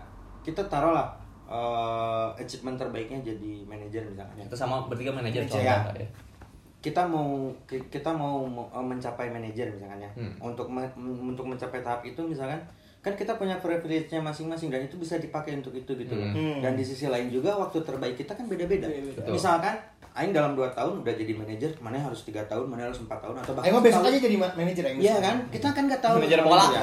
[0.43, 1.11] kita taruh lah
[1.47, 4.45] uh, achievement terbaiknya jadi manajer misalkan ya.
[4.45, 5.83] kita sama bertiga manajer ya.
[5.93, 6.07] Ya.
[6.79, 7.27] kita mau
[7.65, 10.33] ki- kita mau uh, mencapai manajer misalkan ya Hmm.
[10.45, 12.59] untuk me- untuk mencapai tahap itu misalkan
[13.01, 16.59] kan kita punya privilege-nya masing-masing dan itu bisa dipakai untuk itu gitu loh Hmm.
[16.61, 19.33] dan di sisi lain juga waktu terbaik kita kan beda-beda Betul.
[19.33, 19.75] misalkan
[20.13, 23.37] Aing dalam 2 tahun udah jadi manajer mana harus tiga tahun mana harus empat tahun
[23.37, 24.11] atau Emang besok setahun.
[24.11, 24.93] aja jadi ma- manajer ya?
[24.97, 26.65] Iya kan, kita kan nggak tahu Manajer gitu bola.
[26.67, 26.81] ya.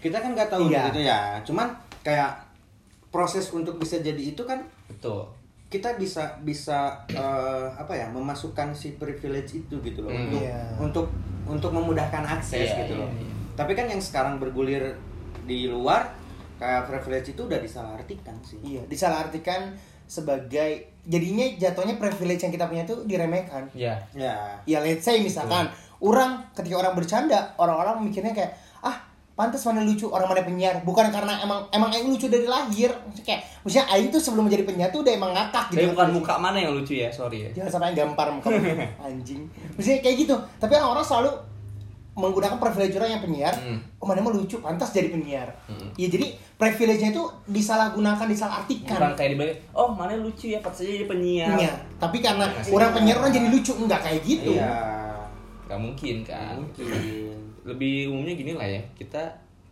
[0.00, 0.82] kita kan nggak tahu Iya.
[0.88, 1.18] gitu ya.
[1.42, 1.68] Cuman
[2.00, 2.30] kayak
[3.10, 5.26] proses untuk bisa jadi itu kan betul
[5.66, 10.26] kita bisa bisa eh, apa ya memasukkan si privilege itu gitu loh Hmm.
[10.26, 10.60] untuk Iya.
[10.78, 11.06] untuk
[11.44, 13.10] untuk memudahkan akses Iya, gitu iya, loh.
[13.12, 13.30] iya.
[13.54, 14.94] Tapi kan yang sekarang bergulir
[15.44, 16.10] di luar
[16.56, 18.58] kayak privilege itu udah disalahartikan sih.
[18.60, 20.70] Iya, disalahartikan sebagai
[21.02, 23.66] jadinya jatuhnya privilege yang kita punya itu diremehkan.
[23.72, 24.58] ya Ya.
[24.64, 28.96] Ya let's say misalkan orang ketika orang bercanda, orang-orang mikirnya kayak ah
[29.40, 30.84] pantas mana lucu orang mana penyiar.
[30.84, 32.92] Bukan karena emang emang aing lucu dari lahir.
[32.92, 36.08] Maksudnya kayak maksudnya aing tuh sebelum menjadi penyiar tuh udah emang ngakak tapi gitu bukan
[36.12, 37.08] muka mana yang lucu ya?
[37.08, 37.50] Sorry ya.
[37.56, 38.52] Jangan sampai gampar muka
[39.08, 39.48] anjing.
[39.80, 40.36] Maksudnya kayak gitu.
[40.60, 41.30] Tapi orang-orang selalu
[42.20, 43.54] menggunakan privilege orang yang penyiar.
[43.56, 43.80] Hmm.
[43.96, 45.48] oh mana mau lucu pantas jadi penyiar.
[45.64, 45.88] Hmm.
[45.96, 51.08] ya jadi privilege-nya itu disalahgunakan bukan disalahartikan kayak dibalik oh mana lucu ya saja jadi
[51.08, 51.56] penyiar.
[51.56, 53.72] Iya, tapi karena Masih- orang penyiar orang jadi lucu.
[53.72, 54.52] Enggak kayak gitu.
[54.52, 55.00] Iya.
[55.70, 56.58] Gak mungkin kan?
[56.58, 56.84] Mungkin.
[57.62, 59.20] Lebih umumnya gini lah ya kita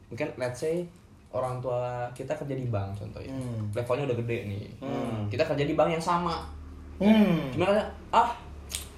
[0.08, 0.84] mungkin let's say
[1.28, 3.68] orang tua kita kerja di bank contohnya Hmm.
[3.70, 5.24] levelnya udah gede nih Hmm.
[5.26, 6.44] kita kerja di bank yang sama
[6.96, 7.52] hmm.
[7.52, 7.76] cuma kan
[8.10, 8.28] ah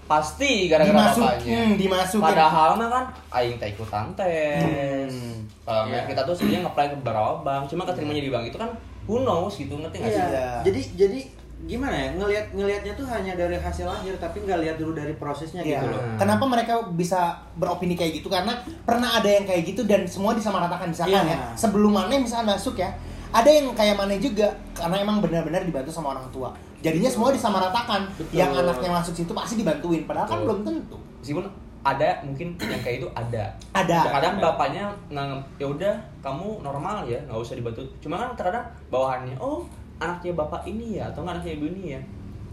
[0.05, 2.25] pasti gara-gara Dimasuk- bapaknya hmm, dimasukin.
[2.25, 5.39] padahal mah kan aing tak ikutan tes Hmm.
[5.61, 6.03] Kalau Iya.
[6.05, 8.71] kita tuh sebenarnya nge-apply ke beberapa bank cuma keterimanya di bank itu kan
[9.05, 10.27] who knows gitu ngerti nggak sih Iya.
[10.29, 10.49] Iya.
[10.65, 11.19] Jadi jadi
[11.61, 15.61] gimana ya ngelihat ngelihatnya tuh hanya dari hasil akhir tapi nggak lihat dulu dari prosesnya
[15.61, 15.79] Iya.
[15.79, 16.01] gitu loh.
[16.17, 18.29] Kenapa mereka bisa beropini kayak gitu?
[18.29, 21.37] Karena pernah ada yang kayak gitu dan semua disamaratakan misalkan Iya.
[21.37, 21.39] ya.
[21.55, 22.89] Sebelum Mane misalnya masuk ya,
[23.31, 26.49] ada yang kayak Mane juga karena emang benar-benar dibantu sama orang tua.
[26.81, 28.09] Jadinya semua disamaratakan.
[28.17, 28.33] Betul.
[28.35, 30.47] Yang anaknya masuk situ pasti dibantuin, padahal kan Betul.
[30.49, 30.97] belum tentu.
[31.21, 31.45] meskipun
[31.81, 33.99] ada mungkin yang kayak itu ada Ada.
[34.11, 34.43] kadang Ada.
[34.43, 39.65] bapaknya nganggep ya udah kamu normal ya nggak usah dibantu cuma kan terkadang bawahannya oh
[40.01, 42.01] anaknya bapak ini ya atau nggak anaknya ibu ini ya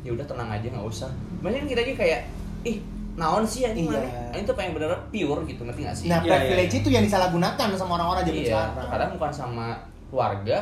[0.03, 2.19] ya udah tenang aja nggak usah Maksudnya kan kita aja kayak
[2.63, 2.77] ih
[3.15, 3.97] naon sih ya ini Iya.
[3.97, 6.79] mana ini tuh pengen bener pure gitu ngerti nggak sih Nah, Iya, privilege iya.
[6.79, 8.87] itu yang disalahgunakan sama orang-orang zaman iya sekarang.
[8.87, 9.65] kadang bukan sama
[10.05, 10.57] keluarga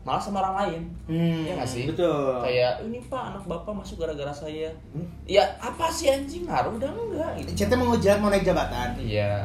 [0.00, 1.42] malah sama orang lain Hmm.
[1.42, 2.40] Iya nggak sih Betul.
[2.40, 5.04] kayak ini pak anak bapak masuk gara-gara saya Hmm?
[5.26, 8.96] ya apa sih anjing ngaruh udah enggak gitu Cete mau ngejar mau naik jabatan.
[8.96, 9.44] iya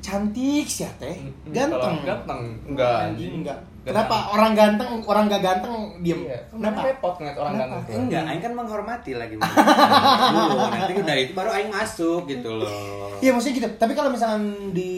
[0.00, 1.14] Cantik sih ya teh.
[1.46, 2.02] Ganteng.
[2.02, 3.58] ganteng enggak Anjing enggak.
[3.82, 6.22] Kenapa orang ganteng, orang gak ganteng diem?
[6.22, 6.86] Iya, Kenapa?
[6.86, 7.72] repot ngeliat orang Kenapa?
[7.74, 7.94] ganteng.
[7.98, 9.34] Enggak, aing kan menghormati lagi.
[10.34, 12.70] Dulu, nanti udah itu baru aing masuk gitu loh.
[13.18, 13.68] Iya maksudnya gitu.
[13.76, 14.92] Tapi kalau misalkan di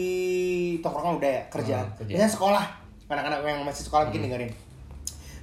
[0.79, 2.13] tongkrongan udah ya kerjaan, Hmm, kerjaan.
[2.13, 2.63] misalnya sekolah,
[3.07, 4.27] anak-anak yang masih sekolah mungkin Hmm.
[4.29, 4.51] dengerin.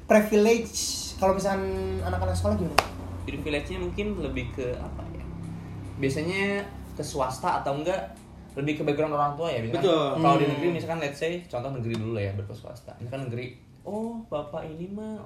[0.04, 0.78] Privilege
[1.16, 1.62] kalau misalkan
[2.00, 2.78] anak-anak sekolah gimana?
[3.22, 5.22] privilege-nya mungkin lebih ke apa ya?
[5.96, 8.10] Biasanya ke swasta atau enggak
[8.54, 10.06] lebih ke background orang tua ya misalkan Betul.
[10.18, 10.52] kalau di Hmm.
[10.52, 13.46] negeri misalkan let's say contoh negeri dulu lah ya berke swasta misalkan negeri
[13.82, 15.16] oh bapak ini mah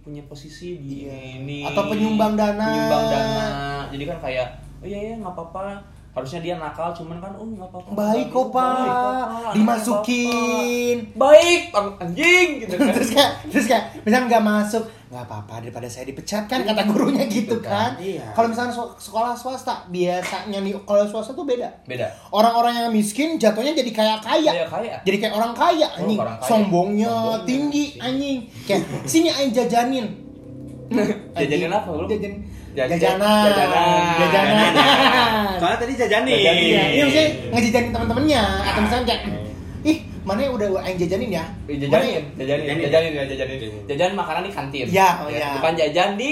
[0.00, 1.38] punya posisi di Iya.
[1.38, 2.60] ini Atau penyumbang dana.
[2.62, 3.46] penyumbang dana
[3.88, 4.46] jadi kan kayak
[4.78, 5.80] oh iya ya nggak apa-apa
[6.14, 10.96] harusnya dia nakal cuman kan oh nggak apa-apa Baik kok pak, dimasukin.
[11.12, 16.06] baik anjing gitu kan terus kayak, terus kayak, misalnya nggak masuk, nggak apa-apa daripada saya
[16.06, 17.92] dipecat kan kata gurunya gitu Gitu kan.
[17.92, 18.00] kan.
[18.00, 18.30] Iya.
[18.30, 21.66] Kalau misalnya sekolah swasta, biasanya nih kalau swasta tuh beda.
[21.84, 24.50] beda Orang-orang yang miskin jatuhnya jadi kayak kaya.
[24.50, 24.94] Kaya, kaya.
[25.02, 26.18] Jadi kayak orang kaya Oh, anjing.
[26.20, 26.48] orang kaya.
[26.48, 28.38] Sombongnya Sombongnya, tinggi anjing.
[28.64, 30.06] Kayak sini aing jajanin.
[31.34, 32.06] Jajanin apa, lu?
[32.06, 32.42] Jajan Jajan-
[32.74, 33.42] jajanan.
[33.46, 34.02] jajanan.
[34.18, 34.72] Jajanan.
[35.56, 36.34] Soalnya tadi jajanin.
[36.34, 36.64] Jajanin.
[36.64, 39.22] Iya, iya maksudnya ngejajanin teman-temannya atau misalnya kayak
[39.84, 41.44] ih, mana yang udah aing jajanin ya?
[41.64, 42.82] Eh, Mana jajanin, yang- jajanin, Jajanin.
[42.82, 44.86] jajanin, ya, jajanin, jajan makanan di kantin.
[44.86, 45.48] Iya, oh Ya, iya.
[45.54, 46.30] Bukan jajan di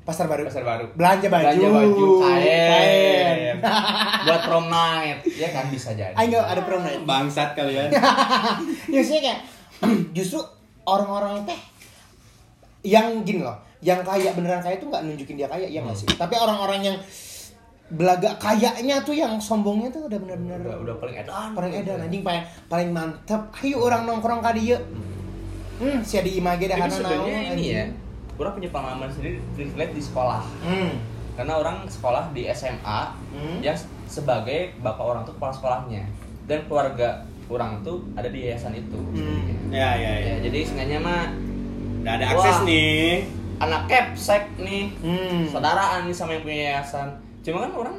[0.00, 0.48] Pasar baru.
[0.48, 0.88] pasar baru.
[0.96, 1.44] Belanja baju.
[1.44, 3.56] Belanja baju, kain, Kain.
[4.24, 6.16] buat prom night, ya kan bisa jadi.
[6.16, 7.04] Aing nggak ada prom night.
[7.04, 7.92] Bangsat kalian.
[8.92, 9.40] ya maksudnya kayak
[10.16, 10.40] justru
[10.84, 11.60] orang-orang teh
[12.82, 16.02] yang gini loh yang kaya beneran kaya tuh nggak nunjukin dia kaya ya nggak Hmm.
[16.04, 16.96] sih tapi orang-orang yang
[17.88, 21.48] belaga kayanya tuh yang sombongnya tuh udah bener-bener Udah, udah paling edan.
[21.54, 24.76] paling edan anjing paling paling mantep ayo orang nongkrong ka dieu
[25.78, 27.84] hmm si image dah Tapi hana sebenarnya ini ya,
[28.36, 30.42] orang punya pengalaman sendiri privilege di sekolah.
[30.60, 30.90] hmm
[31.32, 33.62] Karena orang sekolah di SMA Hmm.
[33.62, 36.02] yang sebagai bapak orang tuh kepala sekolahnya
[36.44, 38.98] dan keluarga orang tuh ada di yayasan itu.
[39.14, 39.70] Hmm.
[39.70, 40.28] Ya, ya, ya.
[40.28, 41.30] Ya, jadi sengaja mah
[41.98, 42.66] Udah ada akses Wah.
[42.66, 43.14] nih.
[43.58, 44.90] Anak kepsek nih.
[45.02, 45.46] Hmm.
[45.46, 47.08] Saudaraan nih sama yang punya yayasan.
[47.42, 47.96] Cuma kan orang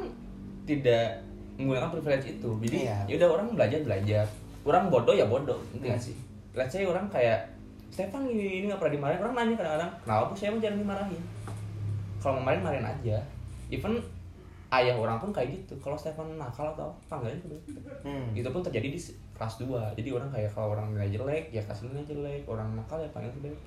[0.64, 1.20] tidak
[1.56, 2.50] menggunakan privilege itu.
[2.64, 2.96] Jadi Iya.
[3.04, 4.24] ya udah orang belajar belajar
[4.60, 6.14] orang bodoh ya bodoh ngerti nggak sih?
[6.52, 7.48] Let's say orang kayak
[7.90, 9.20] Stefan ini ini nggak pernah dimarahin.
[9.20, 10.32] Orang nanya kadang-kadang kenapa bu?
[10.36, 11.22] Saya jangan dimarahin.
[12.20, 13.16] Kalau mau marahin marahin aja.
[13.68, 13.92] Even
[14.70, 15.74] ayah orang pun kayak gitu.
[15.80, 17.46] Kalau Stefan nakal atau apa enggak itu
[18.00, 18.30] Hmm.
[18.32, 19.00] itu pun terjadi di
[19.34, 22.42] kelas 2 jadi orang kayak kalau orang nilai jelek ya kasih nilai jelek.
[22.46, 23.66] Orang nakal ya panggil ke BP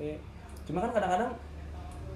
[0.64, 1.36] cuma kan kadang-kadang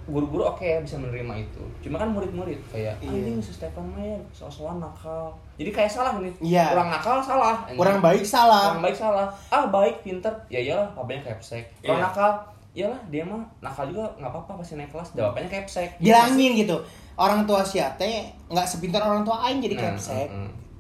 [0.07, 1.63] guru-guru oke ya bisa menerima itu.
[1.79, 3.11] Cuma kan murid-murid kayak Iya.
[3.11, 3.99] anjing si Stefan mah
[4.31, 5.35] soal-soal nakal.
[5.55, 6.71] Jadi kayak salah nih Iya.
[6.71, 7.55] orang nakal salah.
[7.61, 7.77] Anjing.
[7.77, 8.71] orang baik salah.
[8.71, 9.27] Orang baik salah.
[9.51, 10.31] Ah baik pinter.
[10.47, 12.07] Ya iyalah papanya kepsek orang Iya.
[12.07, 12.31] nakal
[12.71, 15.09] iyalah dia mah nakal juga nggak apa-apa pasti naik kelas.
[15.11, 16.77] Jawabannya kepsek bilangin gitu
[17.17, 20.29] orang tua siate nggak sepintar orang tua aing jadi Nah, kepsek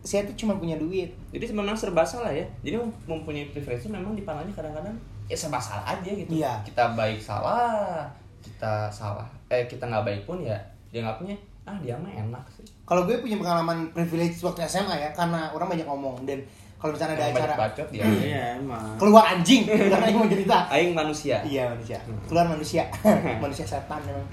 [0.01, 1.11] siate cuma punya duit.
[1.35, 2.47] Jadi memang serba salah ya.
[2.63, 4.95] Jadi mem- mempunyai itu memang dipandangnya kadang-kadang
[5.27, 6.31] ya serba salah aja gitu.
[6.31, 6.63] Iya.
[6.63, 8.07] kita baik salah
[8.47, 10.55] kita salah eh kita nggak baik pun ya
[10.87, 14.95] dia nggak punya ah dia mah enak sih Kalau gue punya pengalaman privilege waktu SMA
[14.95, 16.39] ya, karena orang banyak ngomong dan
[16.77, 18.95] kalau misalnya ada Yang acara bacot dia Iya, emang.
[18.95, 20.57] keluar anjing, karena yang mau cerita.
[20.69, 22.87] aing manusia Iya manusia, keluar manusia,
[23.43, 24.23] manusia setan memang.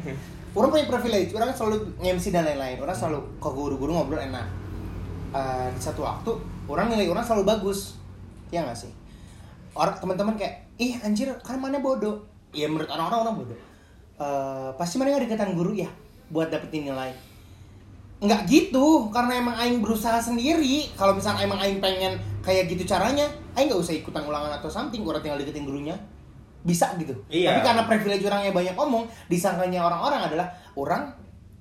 [0.55, 2.79] Orang punya privilege, orang selalu nge-MC dan lain-lain.
[2.79, 4.46] Orang selalu ke guru-guru ngobrol enak.
[5.35, 6.31] Eh, di satu waktu,
[6.70, 7.98] orang nilai orang selalu bagus,
[8.55, 8.92] ya nggak sih?
[9.74, 12.22] Orang teman-teman kayak, ih anjir, kan mana bodoh?
[12.55, 13.59] Iya menurut orang-orang orang bodoh.
[14.14, 15.90] Eh, pasti nggak deketan guru ya
[16.31, 17.11] buat dapetin nilai.
[18.22, 20.87] Nggak gitu karena emang aing berusaha sendiri.
[20.94, 22.14] Kalau misalnya emang aing pengen
[22.46, 23.27] kayak gitu caranya
[23.59, 25.98] aing nggak usah ikutan ulangan atau something orang tinggal deketin gurunya.
[26.64, 27.12] Bisa gitu.
[27.29, 27.53] Iya.
[27.53, 30.46] tapi karena privilege orangnya banyak ngomong disangkanya orang-orang adalah
[30.79, 31.12] orang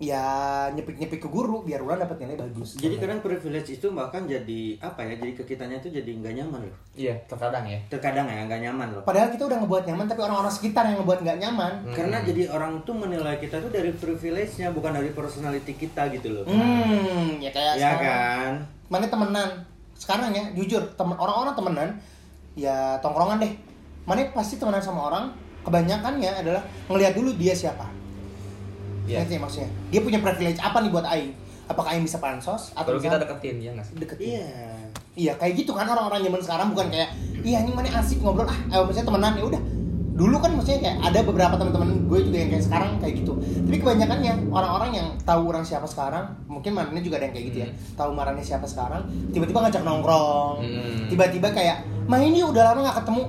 [0.06, 0.26] ya
[0.70, 5.00] nyepik-nyepik ke guru biar orang dapat nilai bagus Jadi kadang privilege itu bahkan jadi apa
[5.02, 5.16] ya?
[5.16, 6.76] Jadi ke kitanya tuh jadi nggak nyaman loh.
[6.94, 9.02] iya terkadang ya Terkadang ya nggak nyaman loh.
[9.02, 11.94] padahal kita udah ngebuat nyaman tapi orang-orang sekitar yang ngebuat nggak nyaman Hmm.
[11.94, 16.44] Karena jadi orang tuh menilai kita tuh dari privilege-nya bukan dari personality kita gitu loh.
[16.44, 18.02] hmm ya kayak Ya sekarang.
[18.02, 18.54] kan?
[18.90, 19.50] mana temenan
[19.96, 21.90] sekarang ya jujur temen orang-orang temenan
[22.54, 23.54] ya tongkrongan deh
[24.04, 25.26] mana pasti temenan sama orang
[25.64, 27.88] kebanyakannya adalah ngelihat dulu dia siapa
[29.04, 29.18] Iya.
[29.24, 29.70] Ngerti maksudnya?
[29.92, 31.32] Dia punya privilege apa nih buat Aing?
[31.68, 33.94] Apakah Aing bisa pansos atau baru kita bisa deketin ya nggak sih?
[34.00, 34.28] Deketin.
[34.28, 34.48] Iya.
[35.14, 37.14] iya kayak gitu kan orang-orang zaman sekarang bukan kayak
[37.46, 39.34] iya ini mana asik ngobrol ah eh, maksudnya temenan.
[39.38, 39.62] Ya udah.
[40.14, 43.34] Dulu kan maksudnya kayak ada beberapa teman-teman gue juga yang kayak sekarang kayak gitu.
[43.38, 47.58] Tapi kebanyakannya orang-orang yang tahu orang siapa sekarang mungkin marane juga ada yang kayak gitu
[47.66, 50.62] ya tahu marane siapa sekarang tiba-tiba ngajak nongkrong.
[50.62, 51.10] Hmm.
[51.10, 53.24] tiba-tiba kayak main ini udah lama nggak ketemu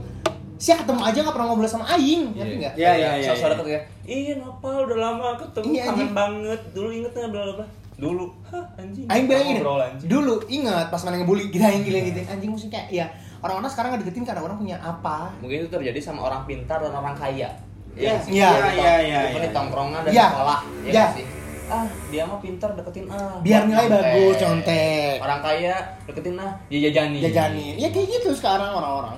[0.55, 3.49] siapa ketemu aja nggak pernah ngobrol sama Aing ngerti nggak Iya, iya, iya, iya.
[3.51, 3.81] deket ya.
[4.05, 6.61] Iya, Nopal udah lama ketemu, Iya, kangen banget.
[6.71, 7.67] Dulu inget nggak bla bla bla.
[7.95, 9.07] Dulu, hah anjing.
[9.07, 10.09] Aing bilang gini, anjing.
[10.11, 13.07] dulu ingat pas mana ngebully kita yang gila gitu anjing musik kayak ya
[13.39, 17.15] orang-orang sekarang ngedeketin karena orang punya apa Mungkin itu terjadi sama orang pintar dan orang
[17.15, 17.47] kaya.
[17.95, 18.35] Iya, sih?
[18.35, 19.39] iya, iya, iya, iya.
[19.39, 20.59] di tongkrongan dan Iya, sekolah.
[20.59, 20.91] Iya iya.
[20.91, 21.27] nggak sih?
[21.65, 23.39] Ah, dia mah pintar deketin ah.
[23.41, 24.03] Biar buat nilai nyontek.
[24.05, 25.17] bagus, nyontek.
[25.23, 27.19] Orang kaya deketin ah, dia jajani.
[27.23, 29.17] jajani ya kayak gitu sekarang orang-orang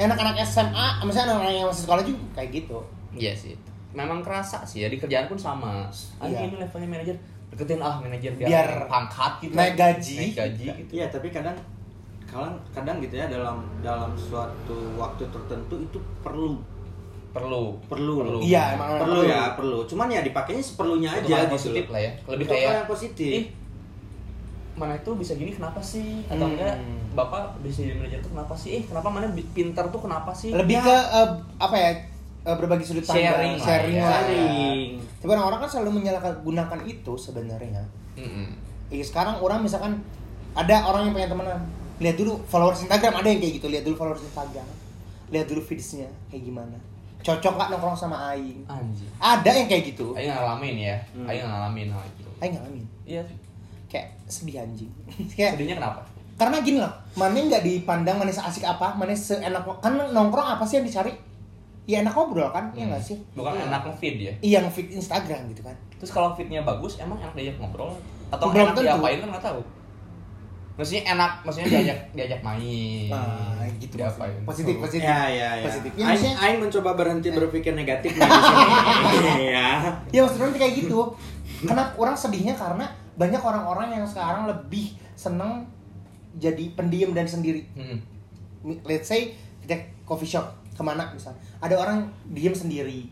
[0.00, 2.78] anak-anak SMA misalnya anak-anak yang masih sekolah juga kayak gitu
[3.10, 3.54] Iya sih.
[3.90, 5.88] Memang kerasa sih ya di kerjaan pun sama.
[6.16, 6.44] Ah, Iya.
[6.44, 7.16] ini levelnya manajer
[7.48, 9.54] deketin ah manajer biar, Biar pangkat gitu.
[9.54, 10.16] naik gaji.
[10.20, 10.90] Naik gaji gitu.
[10.94, 11.56] Iya, tapi kadang
[12.22, 16.60] kadang kadang gitu ya dalam dalam suatu waktu tertentu itu perlu
[17.28, 17.76] Perlu.
[17.84, 18.38] perlu Perlu.
[18.40, 19.20] Iya, emang perlu perlu.
[19.26, 22.12] ya perlu cuman ya dipakainya seperlunya aja gitu positif lah ya.
[22.26, 23.46] Lebih kayak yang positif Ih,
[24.74, 26.22] mana itu bisa gini kenapa sih?
[26.24, 26.54] Atau Hmm.
[26.54, 26.76] enggak
[27.18, 28.70] Bapak bisa jadi manajer tuh kenapa sih?
[28.72, 30.54] Eh, kenapa mana pintar tuh kenapa sih?
[30.54, 30.84] lebih Ya.
[30.84, 31.28] ke eh,
[31.58, 31.90] apa ya
[32.44, 34.06] eh, berbagi sudut pandang Sharing lah sharing ya.
[34.08, 34.90] Sharing.
[35.18, 37.82] tapi orang-orang kan selalu menyalahgunakan itu sebenarnya
[38.14, 38.46] Mm-mm.
[38.88, 39.98] Iya sekarang orang misalkan
[40.54, 41.60] ada orang yang pengen temenan
[41.98, 44.66] lihat dulu followers Instagram ada yang kayak gitu lihat dulu followers Instagram
[45.28, 46.78] lihat dulu feedsnya kayak gimana
[47.18, 49.10] cocok nggak nongkrong sama Aing Anjir.
[49.18, 50.96] ada yang kayak gitu Aing ngalamin ya.
[51.12, 51.26] Hmm.
[51.26, 52.30] Aing ngalamin hal itu.
[52.38, 53.22] Aing ngalamin Iya.
[53.88, 54.92] kayak sedih anjing
[55.34, 56.00] kayak Sedihnya kenapa?
[56.38, 60.78] Karena gini loh mana nggak dipandang mana asik apa mana seenak kan nongkrong apa sih
[60.78, 61.10] yang dicari
[61.84, 63.42] ya enak ngobrol kan ya nggak sih Hmm.
[63.42, 64.32] Bukan enak nge-feed ya.
[64.40, 67.90] iya nge-feed Instagram gitu kan Terus kalau feednya bagus, emang enak diajak ngobrol
[68.28, 68.86] atau Belum enak tentu.
[68.86, 69.60] diapain kan nggak tahu.
[70.76, 73.10] Maksudnya enak, maksudnya diajak diajak main.
[73.10, 74.38] nah gitu diapain.
[74.46, 74.86] positif Oh.
[74.86, 75.64] positif Ya, ya, ya.
[75.66, 79.46] positif ya, Aing, maksudnya- Aing mencoba berhenti berpikir negatif nih sini.
[79.50, 79.68] ya.
[80.06, 81.00] ya maksudnya kayak gitu
[81.60, 85.66] karena orang sedihnya karena banyak orang-orang yang sekarang lebih seneng
[86.38, 87.98] jadi pendiam dan sendiri Hmm.
[88.82, 93.10] let's say kita coffee shop ke mana misal ada orang diem sendiri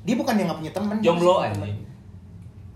[0.00, 1.72] dia bukan yang nggak punya teman Jomblo teman.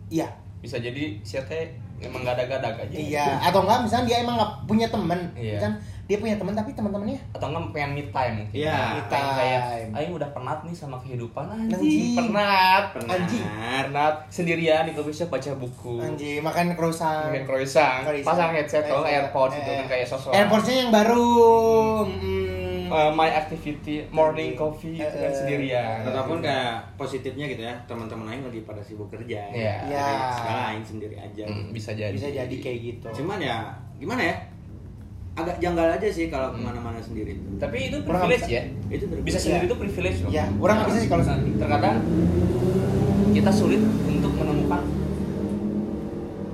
[0.09, 1.53] iya Bisa jadi siapa
[1.99, 2.93] emang gak ada gadag aja.
[2.95, 5.61] iya atau enggak misalnya dia emang nggak punya teman Iya.
[5.61, 5.73] kan
[6.05, 8.57] dia punya teman tapi teman-temannya Atau enggak pengen me time mungkin.
[8.61, 9.61] Iya, me me time kayak.
[9.91, 11.73] Aing udah penat nih sama kehidupan anjing.
[11.73, 12.17] Anjing.
[12.29, 12.85] Penat.
[13.01, 13.45] Anjing.
[13.89, 15.95] Penat sendirian di coffee shop baca buku.
[15.97, 18.27] anjing makan croissant Mungkin croissant, Croissant.
[18.27, 19.89] pasang headset atau airpods eh, gitu kan eh.
[19.89, 20.31] kayak sosok.
[20.31, 21.29] airportsnya yang baru
[22.05, 22.53] mm.
[22.85, 26.05] Uh, my activity morning coffee itu kan Eh, sendirian.
[26.05, 29.41] Ataupun kayak positifnya gitu ya, teman-teman Aing lagi pada sibuk kerja.
[29.51, 29.75] Iya.
[29.83, 30.07] Jadi, Iya.
[30.31, 31.45] Sekarang Aing sendiri aja.
[31.49, 32.13] Hmm, bisa jadi.
[32.13, 34.37] bisa jadi kayak gitu Cuman ya, gimana ya?
[35.35, 36.63] Agak janggal aja sih kalau Hmm.
[36.63, 37.35] ke mana-mana sendiri.
[37.57, 38.55] Tapi itu privilege bisa.
[38.55, 38.63] ya.
[38.89, 39.27] Itu berbeda.
[39.27, 39.69] Bisa sendiri Iya.
[39.69, 40.31] itu privilege loh.
[40.31, 41.51] Ya, orang nggak bisa sih kalau sendiri.
[41.57, 41.97] Terkadang
[43.33, 44.81] kita sulit untuk menemukan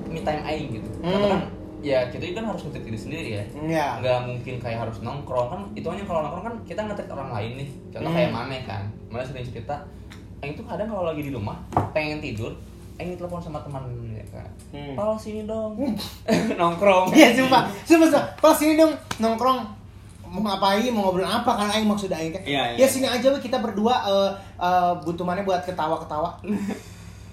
[0.07, 0.89] me time aing gitu.
[0.99, 1.13] Hmm.
[1.13, 1.41] Karena kan
[1.81, 3.43] ya kita kan harus ngetik diri sendiri ya.
[3.63, 7.29] ya Nggak mungkin kayak harus nongkrong kan itu hanya kalau nongkrong kan kita ngetik orang
[7.31, 7.69] lain nih.
[7.89, 8.17] Contoh Hmm.
[8.17, 8.83] kayak mana kan.
[9.07, 9.75] Mana sering cerita
[10.41, 12.57] Aing tuh kadang kalau lagi di rumah pengen tidur
[12.97, 14.47] Aing telepon sama teman ya kan.
[14.71, 14.95] Hmm.
[14.95, 15.75] Pal sini dong.
[16.59, 17.11] nongkrong.
[17.11, 18.23] Iya sumpah, sumpah, sumpah.
[18.37, 19.59] Kalau sini dong nongkrong
[20.23, 22.39] mau ngapain, mau ngobrol apa kan aing maksud aing kan.
[22.41, 22.87] Iya, Ya iya.
[22.87, 26.39] sini aja we kita berdua eh eh, butuh mana buat ketawa-ketawa.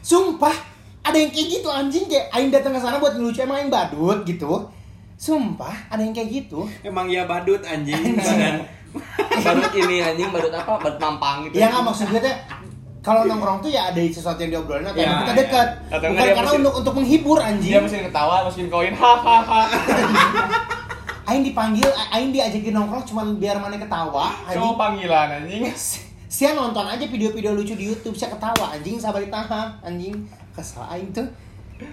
[0.01, 0.55] Sumpah,
[1.01, 4.23] ada yang kayak gitu anjing kayak aing datang ke sana buat ngelucu emang aing badut
[4.25, 4.67] gitu.
[5.15, 6.67] Sumpah, ada yang kayak gitu.
[6.81, 8.19] Emang ya badut anjing Anjing.
[8.19, 8.57] badan.
[9.39, 10.79] Badut ini anjing badut apa?
[10.79, 11.59] Badut mampang gitu.
[11.59, 12.35] Ya nggak maksud gue teh
[12.99, 15.41] kalau nongkrong tuh ya ada sesuatu yang diobrolin atau Iya, emang kita iya.
[15.41, 15.69] dekat.
[15.89, 17.71] Atau Bukan karena mesti- untuk untuk menghibur anjing.
[17.71, 19.63] Dia mesti ketawa, masukin koin, hahaha.
[21.29, 24.33] Aing dipanggil, aing diajakin nongkrong cuman biar mana ketawa.
[24.43, 24.57] anjing.
[24.57, 25.63] Cuma panggilan anjing.
[26.29, 31.09] Sia nonton aja video-video lucu di YouTube, saya ketawa anjing sabar ditahan anjing kesel aing
[31.11, 31.25] tuh.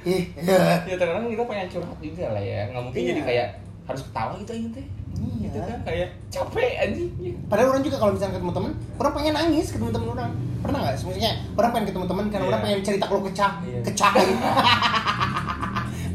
[0.04, 2.66] Ih, Ya terkadang kita pengen curhat juga lah ya.
[2.68, 3.10] Nggak mungkin Iya.
[3.12, 3.48] jadi kayak
[3.86, 4.86] harus ketawa gitu aja teh.
[5.16, 5.48] Iya.
[5.48, 7.10] Gitu kan kayak capek anjing.
[7.48, 10.32] Padahal orang juga kalau misalnya ketemu teman, orang pengen nangis ketemu teman orang.
[10.66, 10.96] Pernah nggak?
[11.06, 12.52] Maksudnya orang pengen ketemu teman karena Iya.
[12.52, 13.80] orang pengen cerita kalau kecah, Iya.
[13.86, 14.12] kecah.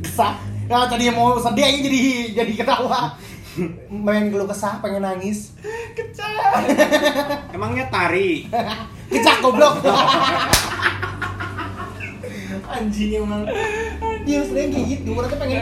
[0.04, 0.34] Kesah.
[0.70, 2.00] Nah, tadi mau sedih aja jadi
[2.34, 3.10] jadi ketawa.
[3.90, 5.50] Main geluh kesah, pengen nangis.
[5.94, 6.62] Kecah.
[7.54, 8.46] Emangnya tari.
[9.10, 9.82] Kecah goblok.
[12.70, 13.42] Anjing emang.
[14.30, 15.58] Dia sebenarnya kayak gitu, orang tuh pengen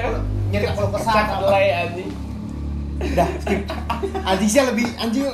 [0.53, 1.41] nyari kalau apa.
[1.41, 2.11] kelai anjing.
[3.01, 3.61] Udah, skip.
[4.29, 5.25] Anjing sih lebih anjing.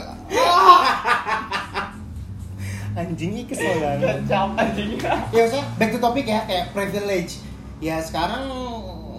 [2.94, 4.22] Anjingnya kesel banget.
[4.22, 4.90] Kecap anjing.
[5.34, 7.42] Ya maksudnya back to topic ya kayak privilege.
[7.82, 8.46] Ya sekarang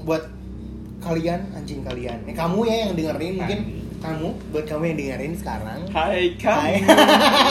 [0.08, 0.32] buat
[1.04, 2.24] kalian anjing kalian.
[2.24, 3.60] Ya, kamu ya yang dengerin mungkin
[4.00, 5.80] kamu buat kamu yang dengerin sekarang.
[5.92, 6.80] Hai Hai.
[6.80, 6.88] kamu.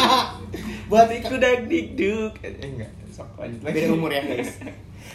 [0.91, 2.33] buat Dikdu dak dikduk.
[2.41, 3.75] Eh enggak, sok lanjut lagi.
[3.77, 4.65] beda umur ya guys.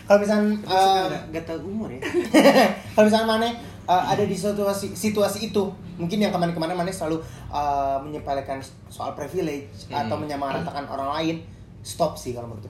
[0.07, 2.01] Kalau misalnya eh, Gak, tau umur ya.
[2.97, 3.47] kalau misalnya mana
[3.89, 5.63] uh, ada di situasi situasi itu
[5.97, 10.05] mungkin yang kemarin-kemarin mana selalu uh, menyepelekan soal privilege Hmm.
[10.05, 11.35] atau menyamaratakan orang lain
[11.81, 12.69] stop sih kalau menurut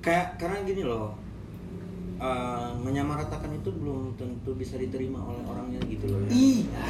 [0.00, 1.12] Kayak karena gini loh.
[2.18, 6.30] Eh, menyamaratakan itu belum tentu bisa diterima oleh orangnya gitu loh ya.
[6.30, 6.82] iya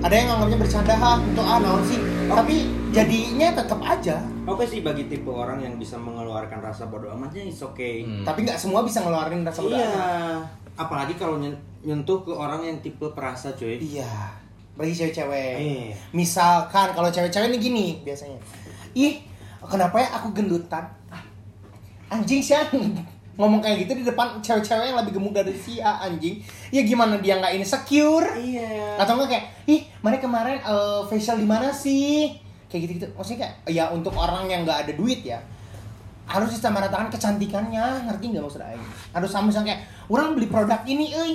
[0.00, 2.56] ada yang nganggapnya bercanda ah untuk ah naon sih tapi
[2.90, 7.56] jadinya tetap aja Oke sih bagi tipe orang yang bisa mengeluarkan rasa bodoh amatnya is
[7.58, 8.04] okay.
[8.04, 8.20] Hmm.
[8.22, 9.88] tapi nggak semua bisa ngeluarin rasa bodo Iya.
[9.88, 10.44] amat.
[10.76, 13.78] Apalagi kalau nyen- nyentuh ke orang yang tipe perasa cuy.
[13.78, 14.04] iya
[14.74, 15.94] bagi cewek-cewek Iya.
[16.10, 18.36] misalkan kalau cewek-cewek ini gini biasanya
[18.92, 19.22] ih
[19.62, 21.22] kenapa ya aku gendutan Ah,
[22.10, 22.52] anjing sih
[23.34, 26.38] ngomong kayak gitu di depan cewek-cewek yang lebih gemuk dari si A anjing.
[26.70, 28.26] Ya gimana dia nggak insecure?
[28.38, 28.98] Iya.
[28.98, 32.34] atau enggak kayak ih mana kemarin eh, facial di mana sih?
[32.70, 35.38] Kayak gitu gitu maksudnya kayak ya untuk orang yang nggak ada duit ya
[36.24, 38.06] harus disamaratakan kecantikannya.
[38.10, 41.32] Ngerti nggak maksud Aing harus sama misalnya kayak orang beli produk ini euy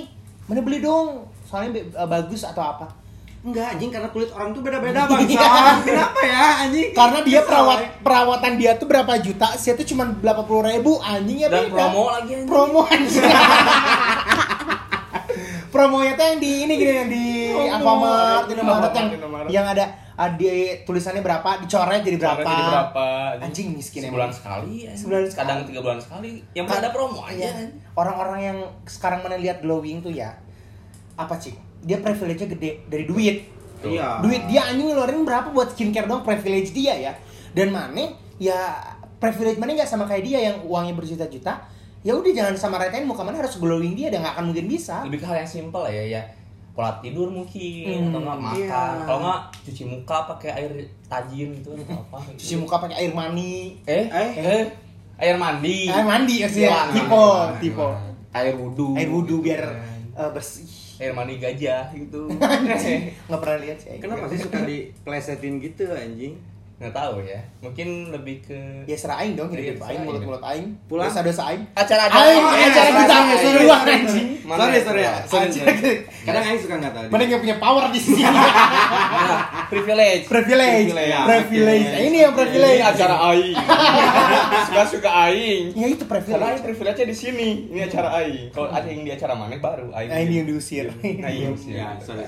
[0.48, 1.28] mana beli dong?
[1.44, 2.99] Soalnya eh, bagus atau apa
[3.40, 5.08] Enggak anjing karena kulit orang tuh beda-beda Iya.
[5.08, 5.48] bangsa.
[5.80, 6.88] Kenapa ya anjing?
[6.92, 11.48] karena dia perawat perawatan dia tuh berapa juta sih itu cuma berapa puluh ribu anjingnya
[11.48, 12.44] Dan beda promo lagi anjing.
[12.44, 13.24] promo anjing
[15.70, 17.70] promonya tuh yang di ini gini yang di Promo.
[17.72, 19.08] Alfamart di Indomaret yang
[19.48, 19.84] yang ada
[20.18, 20.52] ada
[20.84, 23.06] tulisannya berapa dicoret jadi berapa, Jadi berapa?
[23.40, 24.36] anjing miskin Sebulan emang.
[24.36, 24.84] sekali.
[24.84, 24.92] ya.
[24.92, 25.40] Sebulan sekali.
[25.40, 26.44] Kadang tiga bulan sekali.
[26.52, 27.40] Yang ada promo aja.
[27.46, 27.72] Iya.
[27.94, 30.36] orang-orang yang sekarang mana lihat glowing tuh ya
[31.14, 33.36] apa sih dia privilege-nya gede dari duit.
[33.80, 34.20] Iya.
[34.20, 37.12] duit dia anjing ngeluarin berapa buat skincare dong privilege dia ya
[37.50, 38.76] dan mana ya
[39.16, 41.64] privilege mana nggak sama kayak dia yang uangnya berjuta-juta
[42.00, 45.00] ya udah jangan sama ratain muka mana harus glowing dia dan nggak akan mungkin bisa
[45.02, 46.22] Lebih ke hal yang simpel ya ya.
[46.70, 48.60] Pola tidur mungkin Hmm, atau nggak makan.
[48.60, 48.84] iya.
[49.02, 50.72] Kalau nggak cuci muka pakai air
[51.06, 52.16] tajin gitu atau apa.
[52.26, 52.36] gitu.
[52.38, 54.30] cuci muka pakai air mani Eh, Eh.
[54.36, 54.64] eh,
[55.18, 55.88] air mandi.
[55.88, 58.38] air mandi ya sih ya Iya, tipe iya, tipe iya.
[58.38, 58.92] Air wudhu.
[58.92, 60.20] air wudhu biar Iya.
[60.20, 60.68] eh, bersih
[61.00, 62.28] air mandi gajah gitu.
[63.26, 66.36] nggak pernah lihat sih Kenapa sih suka diplesetin gitu anjing?
[66.80, 67.40] Nggak tahu ya.
[67.64, 71.08] Mungkin lebih ke ya serah aing dong Iya, hidup serah aing mulut mulut aing Pulang.
[71.08, 73.76] dosa dosa aing acara iya, kita iya, iya.
[73.96, 74.28] anjing.
[74.50, 74.82] Mana sorry ya?
[74.82, 75.14] sorry ya.
[75.24, 75.94] Sorry, sorry.
[76.20, 77.06] Kadang Aing suka nggak tahu.
[77.06, 78.20] mana yang punya power di sini
[79.72, 80.24] privilege.
[80.26, 81.22] privilege Privilege.
[81.24, 83.54] privilege Nah, ini yang privilege Ini acara aing.
[84.66, 85.64] Suka-suka aing.
[85.72, 87.48] ya itu Karena privilege aing privilege-nya di sini.
[87.70, 88.50] Ini acara aing.
[88.50, 90.10] Kalau ada yang di acara mana baru aing.
[90.10, 90.90] Nah, ini yang diusir.
[90.90, 91.74] Nah, iya diusir.
[91.78, 92.26] Ya, sorry.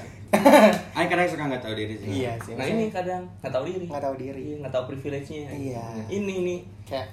[0.94, 2.08] Aing kadang suka nggak tahu diri sih.
[2.16, 3.84] iya sih Nah, ini kadang nggak tahu diri.
[3.84, 5.50] nggak tahu diri Iya, nggak tahu privilege-nya.
[5.50, 5.84] Iya.
[6.08, 6.60] Ini nih.
[6.86, 7.08] kayak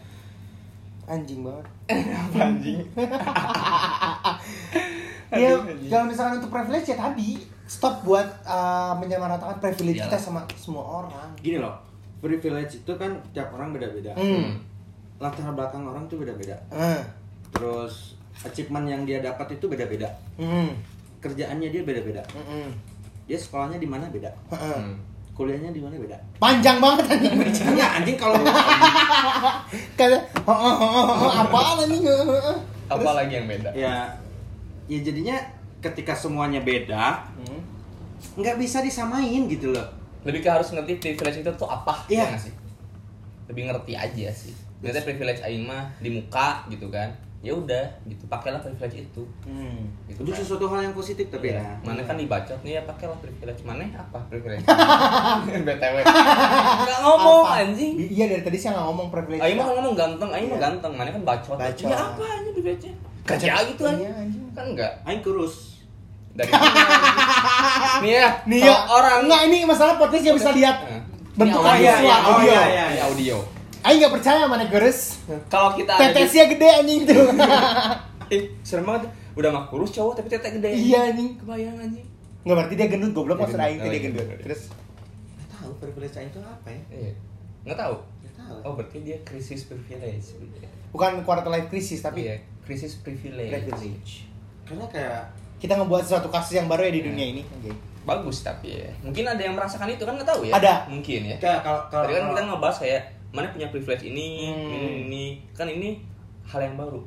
[1.10, 1.66] anjing banget
[2.38, 2.86] anjing?
[5.30, 5.54] Ya
[5.94, 7.38] kalau misalkan untuk privilege ya tadi
[7.70, 10.10] stop buat uh, menyamaratakan privilege Iyalah.
[10.10, 11.78] kita sama semua orang Gini loh,
[12.18, 14.18] privilege itu kan tiap orang beda-beda.
[14.18, 14.58] hmm.
[15.22, 16.58] Latar belakang orang tuh beda-beda.
[16.74, 17.06] Hmm.
[17.54, 20.10] Terus achievement yang dia dapat itu beda-beda.
[20.42, 20.74] Hmm.
[21.22, 22.26] Kerjaannya dia beda-beda.
[22.34, 22.74] Hmm.
[23.30, 24.34] Dia sekolahnya di mana beda.
[24.50, 24.98] Hmm.
[25.38, 26.20] Kuliahnya di mana beda.
[26.36, 27.32] panjang banget anjing
[27.80, 28.36] Iya anjing kalau
[30.00, 32.58] kayak oh, oh, oh, oh, oh, anjing Oh, oh, oh.
[32.92, 33.72] Apa lagi yang beda?
[33.72, 34.12] ya
[34.90, 35.38] ya jadinya
[35.80, 37.62] ketika semuanya beda Hmm.
[38.36, 39.86] nggak bisa disamain gitu loh.
[40.22, 42.20] Lebih ke harus ngerti privilege itu tuh apa Iya.
[42.20, 42.54] ya nggak sih?
[43.48, 44.52] Lebih ngerti aja sih.
[44.80, 47.08] Nanti privilege aing mah di muka gitu kan.
[47.40, 48.28] Ya udah, gitu.
[48.28, 49.24] Pakailah privilege itu.
[49.42, 49.88] Hmm.
[50.06, 50.38] Gitu Itu kan.
[50.38, 51.64] sesuatu hal yang positif tapi Iya.
[51.64, 51.72] ya.
[51.86, 53.64] Mana kan dibacot nih ya pakailah privilege.
[53.64, 54.60] Mana apa privilege?
[55.66, 55.96] BTW.
[56.04, 57.64] Enggak ngomong Apa?
[57.64, 57.94] anjing.
[58.02, 60.66] iya dari tadi saya nggak ngomong privilege Aing mah ngomong ganteng, aing mah Iya.
[60.68, 60.92] ganteng.
[60.94, 61.56] Mana kan bacot.
[61.56, 61.88] Bacot.
[61.88, 62.94] Ya apa anjing privilege-nya?
[63.22, 64.12] Kerja gitu Iya, anjing.
[64.20, 64.39] anjing.
[64.52, 64.92] Kan enggak.
[65.04, 65.80] Aing kurus.
[66.30, 66.50] Dari
[68.04, 70.78] Nih ya, nih ya orang nggak ini masalah podcast nggak bisa lihat
[71.34, 72.16] bentuk ini Oh, iya, iya.
[72.18, 72.84] Oh, audio iya, iya.
[72.88, 73.38] Ini audio.
[73.82, 77.24] Aing nggak percaya mana geres Kalau kita tetesnya gede anjing tuh
[78.30, 79.10] Eh, serem banget.
[79.34, 80.70] Udah mah kurus cowok tapi tetek gede.
[80.70, 82.06] iya anjing Kebayang anjing.
[82.40, 83.58] nggak berarti dia gendut goblok maksud.
[83.58, 84.02] Aing Oh, dia iya.
[84.02, 84.62] gendut terus
[85.36, 86.82] Nggak tahu privilege Aing itu apa ya?
[86.90, 87.12] Iya.
[87.64, 87.96] Nggak tahu.
[88.22, 88.56] Nggak tahu.
[88.62, 90.38] Oh, berarti dia krisis privilege.
[90.90, 93.50] bukan quarter life crisis tapi Iya, krisis privilege.
[93.50, 94.29] privilege
[94.70, 95.22] Karena kayak
[95.58, 97.74] kita ngebuat suatu kasus yang baru ya di dunia ini Oke.
[98.02, 98.90] Bagus tapi ya.
[99.02, 100.54] Mungkin ada yang merasakan itu kan nggak tahu ya.
[100.56, 100.88] Ada.
[100.88, 101.36] Mungkin ya.
[101.38, 104.70] kayak kalau kalau Tadi kan kita ngebahas kayak mana punya privilege ini, Hmm.
[104.72, 105.24] ini, ini.
[105.52, 106.00] Kan ini
[106.44, 107.02] hal yang baru.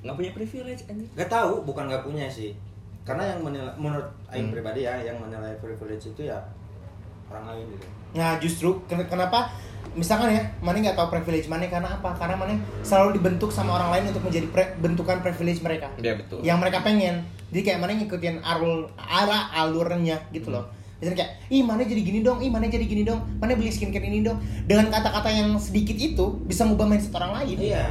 [0.00, 1.10] Nggak punya privilege anjing.
[1.10, 2.54] nggak tahu bukan nggak punya sih
[3.02, 4.54] karena yang menilai menurut Aing Hmm.
[4.54, 6.38] pribadi ya yang menilai privilege itu ya
[7.26, 9.46] orang lain gitu Nah justru ken- kenapa
[9.96, 12.12] misalkan ya mana nggak tahu privilege mana karena apa?
[12.14, 15.88] Karena mana selalu dibentuk sama orang lain untuk menjadi pre- bentukan privilege mereka.
[15.96, 16.38] Iya betul.
[16.40, 17.24] yang mereka pengen.
[17.48, 20.68] Jadi kayak mana ngikutin arul arah alurnya gitu loh.
[20.96, 24.02] Misalnya kayak ih mana jadi gini dong ih mana jadi gini dong mana beli skincare
[24.02, 24.36] ini dong.
[24.62, 27.56] Dengan kata-kata yang sedikit itu bisa ngubah mindset orang lain.
[27.58, 27.84] Iya.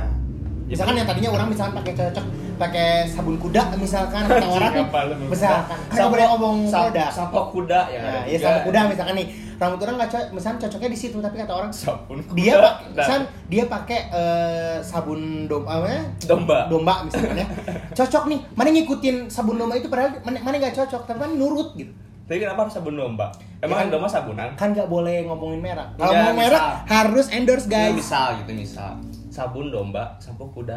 [0.65, 2.25] Misalkan yang tadinya orang misalkan pakai cocok
[2.55, 4.85] pakai sabun kuda misalkan kata orang lu?
[5.27, 5.77] misalkan.
[5.87, 7.09] kan boleh ngomong Sampo- produk.
[7.11, 8.45] Sampo kuda yang Nah, ada ya juga.
[8.45, 11.69] sama kuda misalkan nih rambut orang nggak cocok misalkan cocoknya di situ tapi kata orang
[11.69, 12.35] Sabun kuda.
[12.35, 16.01] dia pakai Nah, misalkan dia pakai eh, sabun domba apa ya?
[16.25, 16.57] domba.
[16.67, 17.47] domba misalkan ya
[17.93, 21.71] cocok nih mana ngikutin sabun domba itu padahal mana mana nggak cocok tapi kan nurut
[21.73, 21.91] gitu
[22.25, 23.29] Tapi kenapa harus sabun domba?
[23.59, 24.49] Emang Ya kan domba sabunan?
[24.55, 25.85] Kan nggak boleh ngomongin merek.
[25.93, 26.73] Kalau ngomong merek misal.
[26.87, 27.85] harus endorse Guys.
[27.85, 27.93] guys.
[27.95, 28.91] misal gitu misal
[29.29, 30.73] sabun domba, sampo kuda.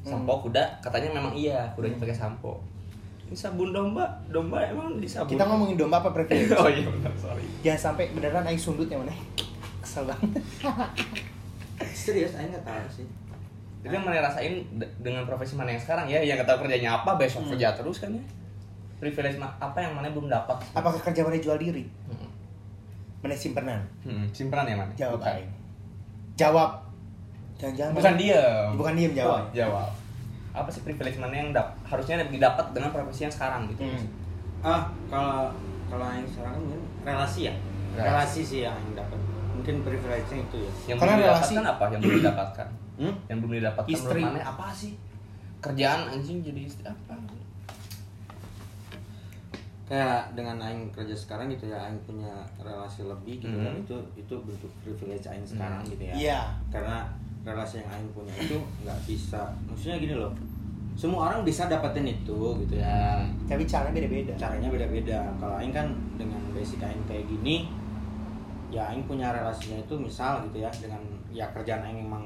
[0.00, 0.42] Sampo Hmm.
[0.44, 2.60] kuda katanya memang iya, kudanya pakai sampo.
[3.30, 5.30] Sabun domba, domba emang disabun.
[5.30, 6.50] Kita ngomongin domba apa privilege?
[6.56, 7.46] oh iya benar, sorry.
[7.60, 9.14] Jangan sampai beneran aing sundut yang mana.
[9.80, 10.42] Kesel banget.
[11.96, 13.06] Serius, Aing nggak tahu sih.
[13.80, 16.98] Jadi yang mana rasain de- dengan profesi mana yang sekarang ya, yang nggak tahu kerjanya
[16.98, 17.54] apa, besok Hmm.
[17.54, 18.20] kerja terus kan ya.
[18.98, 20.60] Privilege ma- apa yang mana belum dapat?
[20.70, 21.88] Apakah kerja mana jual diri?
[22.06, 22.28] Hmm.
[23.20, 23.80] Mana simpenan?
[24.02, 24.92] Hmm, simpenan ya mana?
[24.92, 25.48] Jawab aing.
[26.34, 26.70] Jawab.
[27.56, 28.68] Jangan-jangan Bukan diem.
[28.74, 29.40] Bukan diem jawab.
[29.40, 29.88] Oh, jawab.
[30.52, 33.82] Apa sih privilege mana yang dap harusnya didapat dengan profesi yang sekarang gitu?
[33.82, 34.04] Hmm.
[34.60, 35.48] Ah, kalau
[35.86, 37.54] kalau Aing sekarang kan relasi ya.
[37.92, 38.04] Relasi.
[38.04, 39.18] Relasi sih yang Aing dapat.
[39.52, 40.72] Mungkin privilege-nya itu ya.
[40.86, 41.84] Yang Karena belum relasi- didapatkan apa?
[41.88, 42.68] Yang belum didapatkan?
[43.00, 43.16] Hmm?
[43.26, 44.20] Yang belum didapatkan Istri.
[44.20, 44.92] mana apa sih?
[45.58, 47.16] Kerjaan anjing jadi istri apa?
[49.90, 53.82] kayak dengan aing kerja sekarang gitu ya aing punya relasi lebih gitu kan Hmm.
[53.82, 55.90] itu itu bentuk privilege aing sekarang Hmm.
[55.90, 56.40] gitu ya Iya.
[56.70, 57.10] karena
[57.40, 60.32] relasi yang aing punya itu nggak bisa maksudnya gini loh
[60.94, 64.32] semua orang bisa dapetin itu gitu ya Tapi caranya beda-beda.
[64.36, 65.88] caranya beda-beda kalau aing kan
[66.20, 67.64] dengan basic aing kayak gini
[68.68, 71.00] ya aing punya relasinya itu misal gitu ya dengan
[71.32, 72.24] ya kerjaan aing emang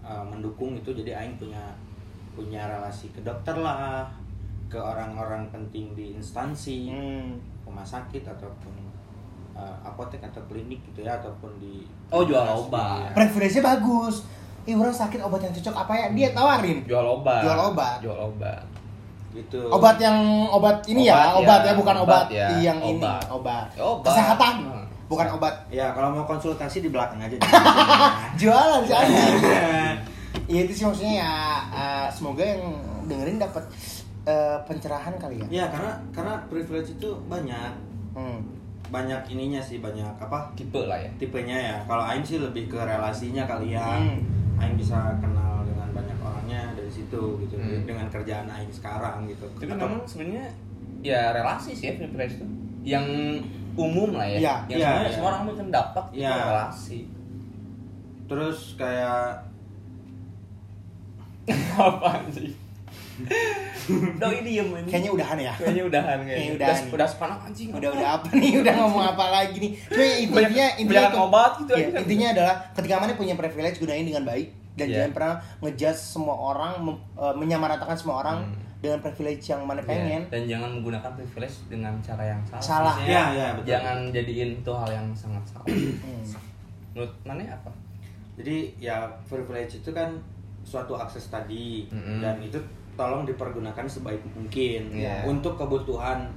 [0.00, 1.60] uh, mendukung itu jadi aing punya
[2.32, 4.08] punya relasi ke dokter lah
[4.66, 7.36] ke orang-orang penting di instansi Hmm.
[7.62, 8.81] rumah sakit ataupun
[9.52, 12.52] uh, apotek atau klinik gitu ya ataupun di Oh, jual Iya.
[12.54, 13.08] obat.
[13.12, 14.26] Privilege-nya bagus.
[14.62, 16.06] Ih, orang sakit obat yang cocok apa ya?
[16.12, 16.78] Dia tawarin.
[16.84, 17.40] Jual obat.
[17.40, 17.96] Jual obat.
[18.00, 18.62] Jual obat.
[19.32, 20.12] gitu Obat yang
[20.46, 23.24] obat ini ya, Obat obat ya, ya, bukan obat obat, ya, yang ini, obat.
[23.26, 23.66] obat.
[23.72, 24.04] Ya, obat.
[24.06, 24.54] Kesehatan.
[24.62, 24.84] Hmm.
[25.08, 27.36] Bukan obat ya kalau mau konsultasi di belakang aja
[28.40, 28.92] jualan sih.
[30.44, 31.32] Iya itu sih maksudnya ya
[31.66, 32.60] eh, semoga yang
[33.02, 33.64] dengerin dapat
[34.22, 35.46] eh, pencerahan kali ya.
[35.50, 37.72] ya karena karena privilege itu banyak
[38.12, 38.44] Hmm.
[38.92, 41.08] Banyak ininya sih banyak apa Tipe lah ya.
[41.16, 44.20] tipenya ya kalau Aing sih lebih ke relasinya kali ya Hmm.
[44.58, 47.82] Aing bisa kenal dengan banyak orangnya dari situ gitu Hmm.
[47.82, 50.46] dengan kerjaan Aing sekarang gitu Tapi Atau- memang sebenarnya
[51.00, 52.46] ya relasi sih ya privilege itu.
[52.84, 53.06] Yang
[53.72, 54.36] umum lah ya.
[54.36, 55.16] Iya, yang sebenarnya iya.
[55.16, 56.34] semua orang mungkin dapat itu Iya.
[56.44, 57.00] relasi.
[58.22, 59.44] terus kayak
[61.74, 62.54] Apaan sih?
[64.16, 64.88] Doi diem ini.
[64.88, 65.52] Kayaknya udahan ya.
[65.54, 66.54] Kayaknya udahan Kayaknya kayaknya.
[66.54, 66.94] udahan Udah, nih.
[66.94, 67.68] udah sepanak anjing.
[67.70, 68.52] Udah udah apa nih?
[68.62, 69.72] Udah ngomong apa lagi nih?
[69.82, 70.04] Cuma
[70.40, 72.00] intinya intinya banyak obat gitu aja kan.
[72.00, 74.94] intinya adalah ketika mana punya privilege gunain dengan baik dan Iya.
[74.96, 78.56] jangan pernah ngejudge semua orang mem- eh, menyamaratakan semua orang Hmm.
[78.78, 80.22] dengan privilege yang mana Iya, pengen.
[80.28, 82.62] Dan jangan menggunakan privilege dengan cara yang salah.
[82.62, 82.94] Salah.
[82.96, 83.68] Maksudnya, Iya, iya, betul.
[83.68, 85.66] Jangan jadiin itu hal yang sangat salah.
[85.66, 86.24] Hmm.
[86.92, 87.70] Menurut mana apa?
[88.32, 90.08] jadi ya privilege itu kan
[90.64, 92.16] suatu akses tadi Mm-mm.
[92.18, 92.56] dan itu
[92.94, 95.24] tolong dipergunakan sebaik mungkin Iya.
[95.24, 96.28] untuk kebutuhan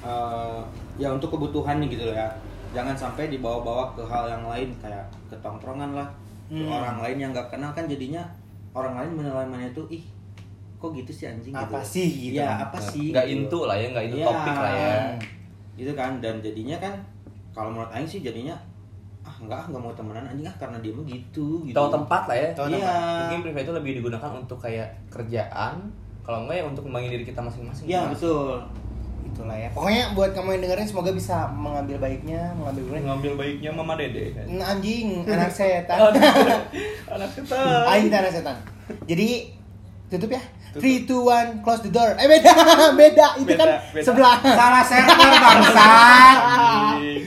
[0.00, 0.60] eh,
[0.96, 2.28] ya untuk kebutuhan nih gitu loh ya
[2.72, 6.08] jangan sampai dibawa-bawa ke hal yang lain kayak ketongkrongan lah
[6.46, 6.68] ke Hmm.
[6.68, 8.20] orang lain yang nggak kenal kan jadinya
[8.72, 10.04] orang lain menilai mana itu ih
[10.76, 11.88] kok gitu sih anjing Apa gitu.
[11.94, 12.36] sih gitu.
[12.38, 13.34] ya apa sih Nggak gitu.
[13.38, 14.26] into lah ya, nggak into Iya.
[14.26, 14.94] topik lah ya.
[15.72, 16.94] gitu kan dan jadinya kan
[17.50, 18.52] kalau menurut Aing sih jadinya
[19.42, 22.48] enggak ah nggak mau temenan anjing ah karena dia begitu gitu Tahu tempat lah ya.
[22.52, 22.76] Tahu Iya.
[22.78, 23.18] tempat.
[23.18, 25.74] Mungkin privilege itu lebih digunakan untuk kayak kerjaan.
[26.20, 27.84] Kalau enggak ya untuk mengembangin diri kita masing-masing.
[27.84, 28.10] Iya Mas.
[28.14, 28.62] betul.
[29.24, 29.68] Itulah ya.
[29.70, 33.02] Pokoknya buat kamu yang dengerin semoga bisa mengambil baiknya, mengambil buruknya.
[33.08, 34.24] Ngambil baiknya Mama Dede.
[34.46, 35.98] Nah, Anjing, anak setan.
[37.08, 37.58] Anak kita.
[37.90, 38.56] Aing tanah setan.
[39.04, 39.50] Jadi
[40.08, 40.42] tutup ya.
[40.72, 42.16] 3 2 1 close the door.
[42.16, 42.48] Eh beda,
[42.96, 43.26] beda.
[43.36, 44.04] Itu Beda, kan beda.
[44.04, 44.36] sebelah.
[44.40, 45.88] Salah server bangsa.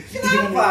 [0.07, 0.69] Kenapa?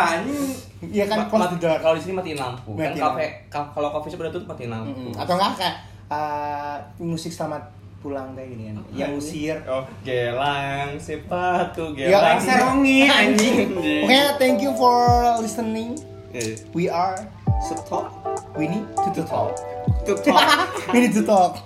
[0.95, 1.75] Iya kan mat- the door.
[1.77, 2.71] Kalau di sini matiin lampu.
[2.73, 4.95] Matiin kan kafe ka- kalau coffee shop udah tutup matiin lampu.
[4.95, 5.13] Mm-mm.
[5.17, 5.77] Atau enggak kayak
[6.09, 7.67] uh, musik selamat
[7.99, 8.77] pulang kayak gini kan.
[8.93, 9.57] Yang usir.
[9.65, 12.39] Oh, gelang sepatu Ya, gelang.
[12.39, 13.75] serongi anjing.
[13.75, 14.95] Pokoknya thank you for
[15.39, 15.99] listening.
[16.31, 17.19] Eh, We are
[17.61, 18.11] Stop.
[18.55, 19.55] we need to talk.
[20.03, 20.37] Tutup.
[20.93, 21.59] we need to talk.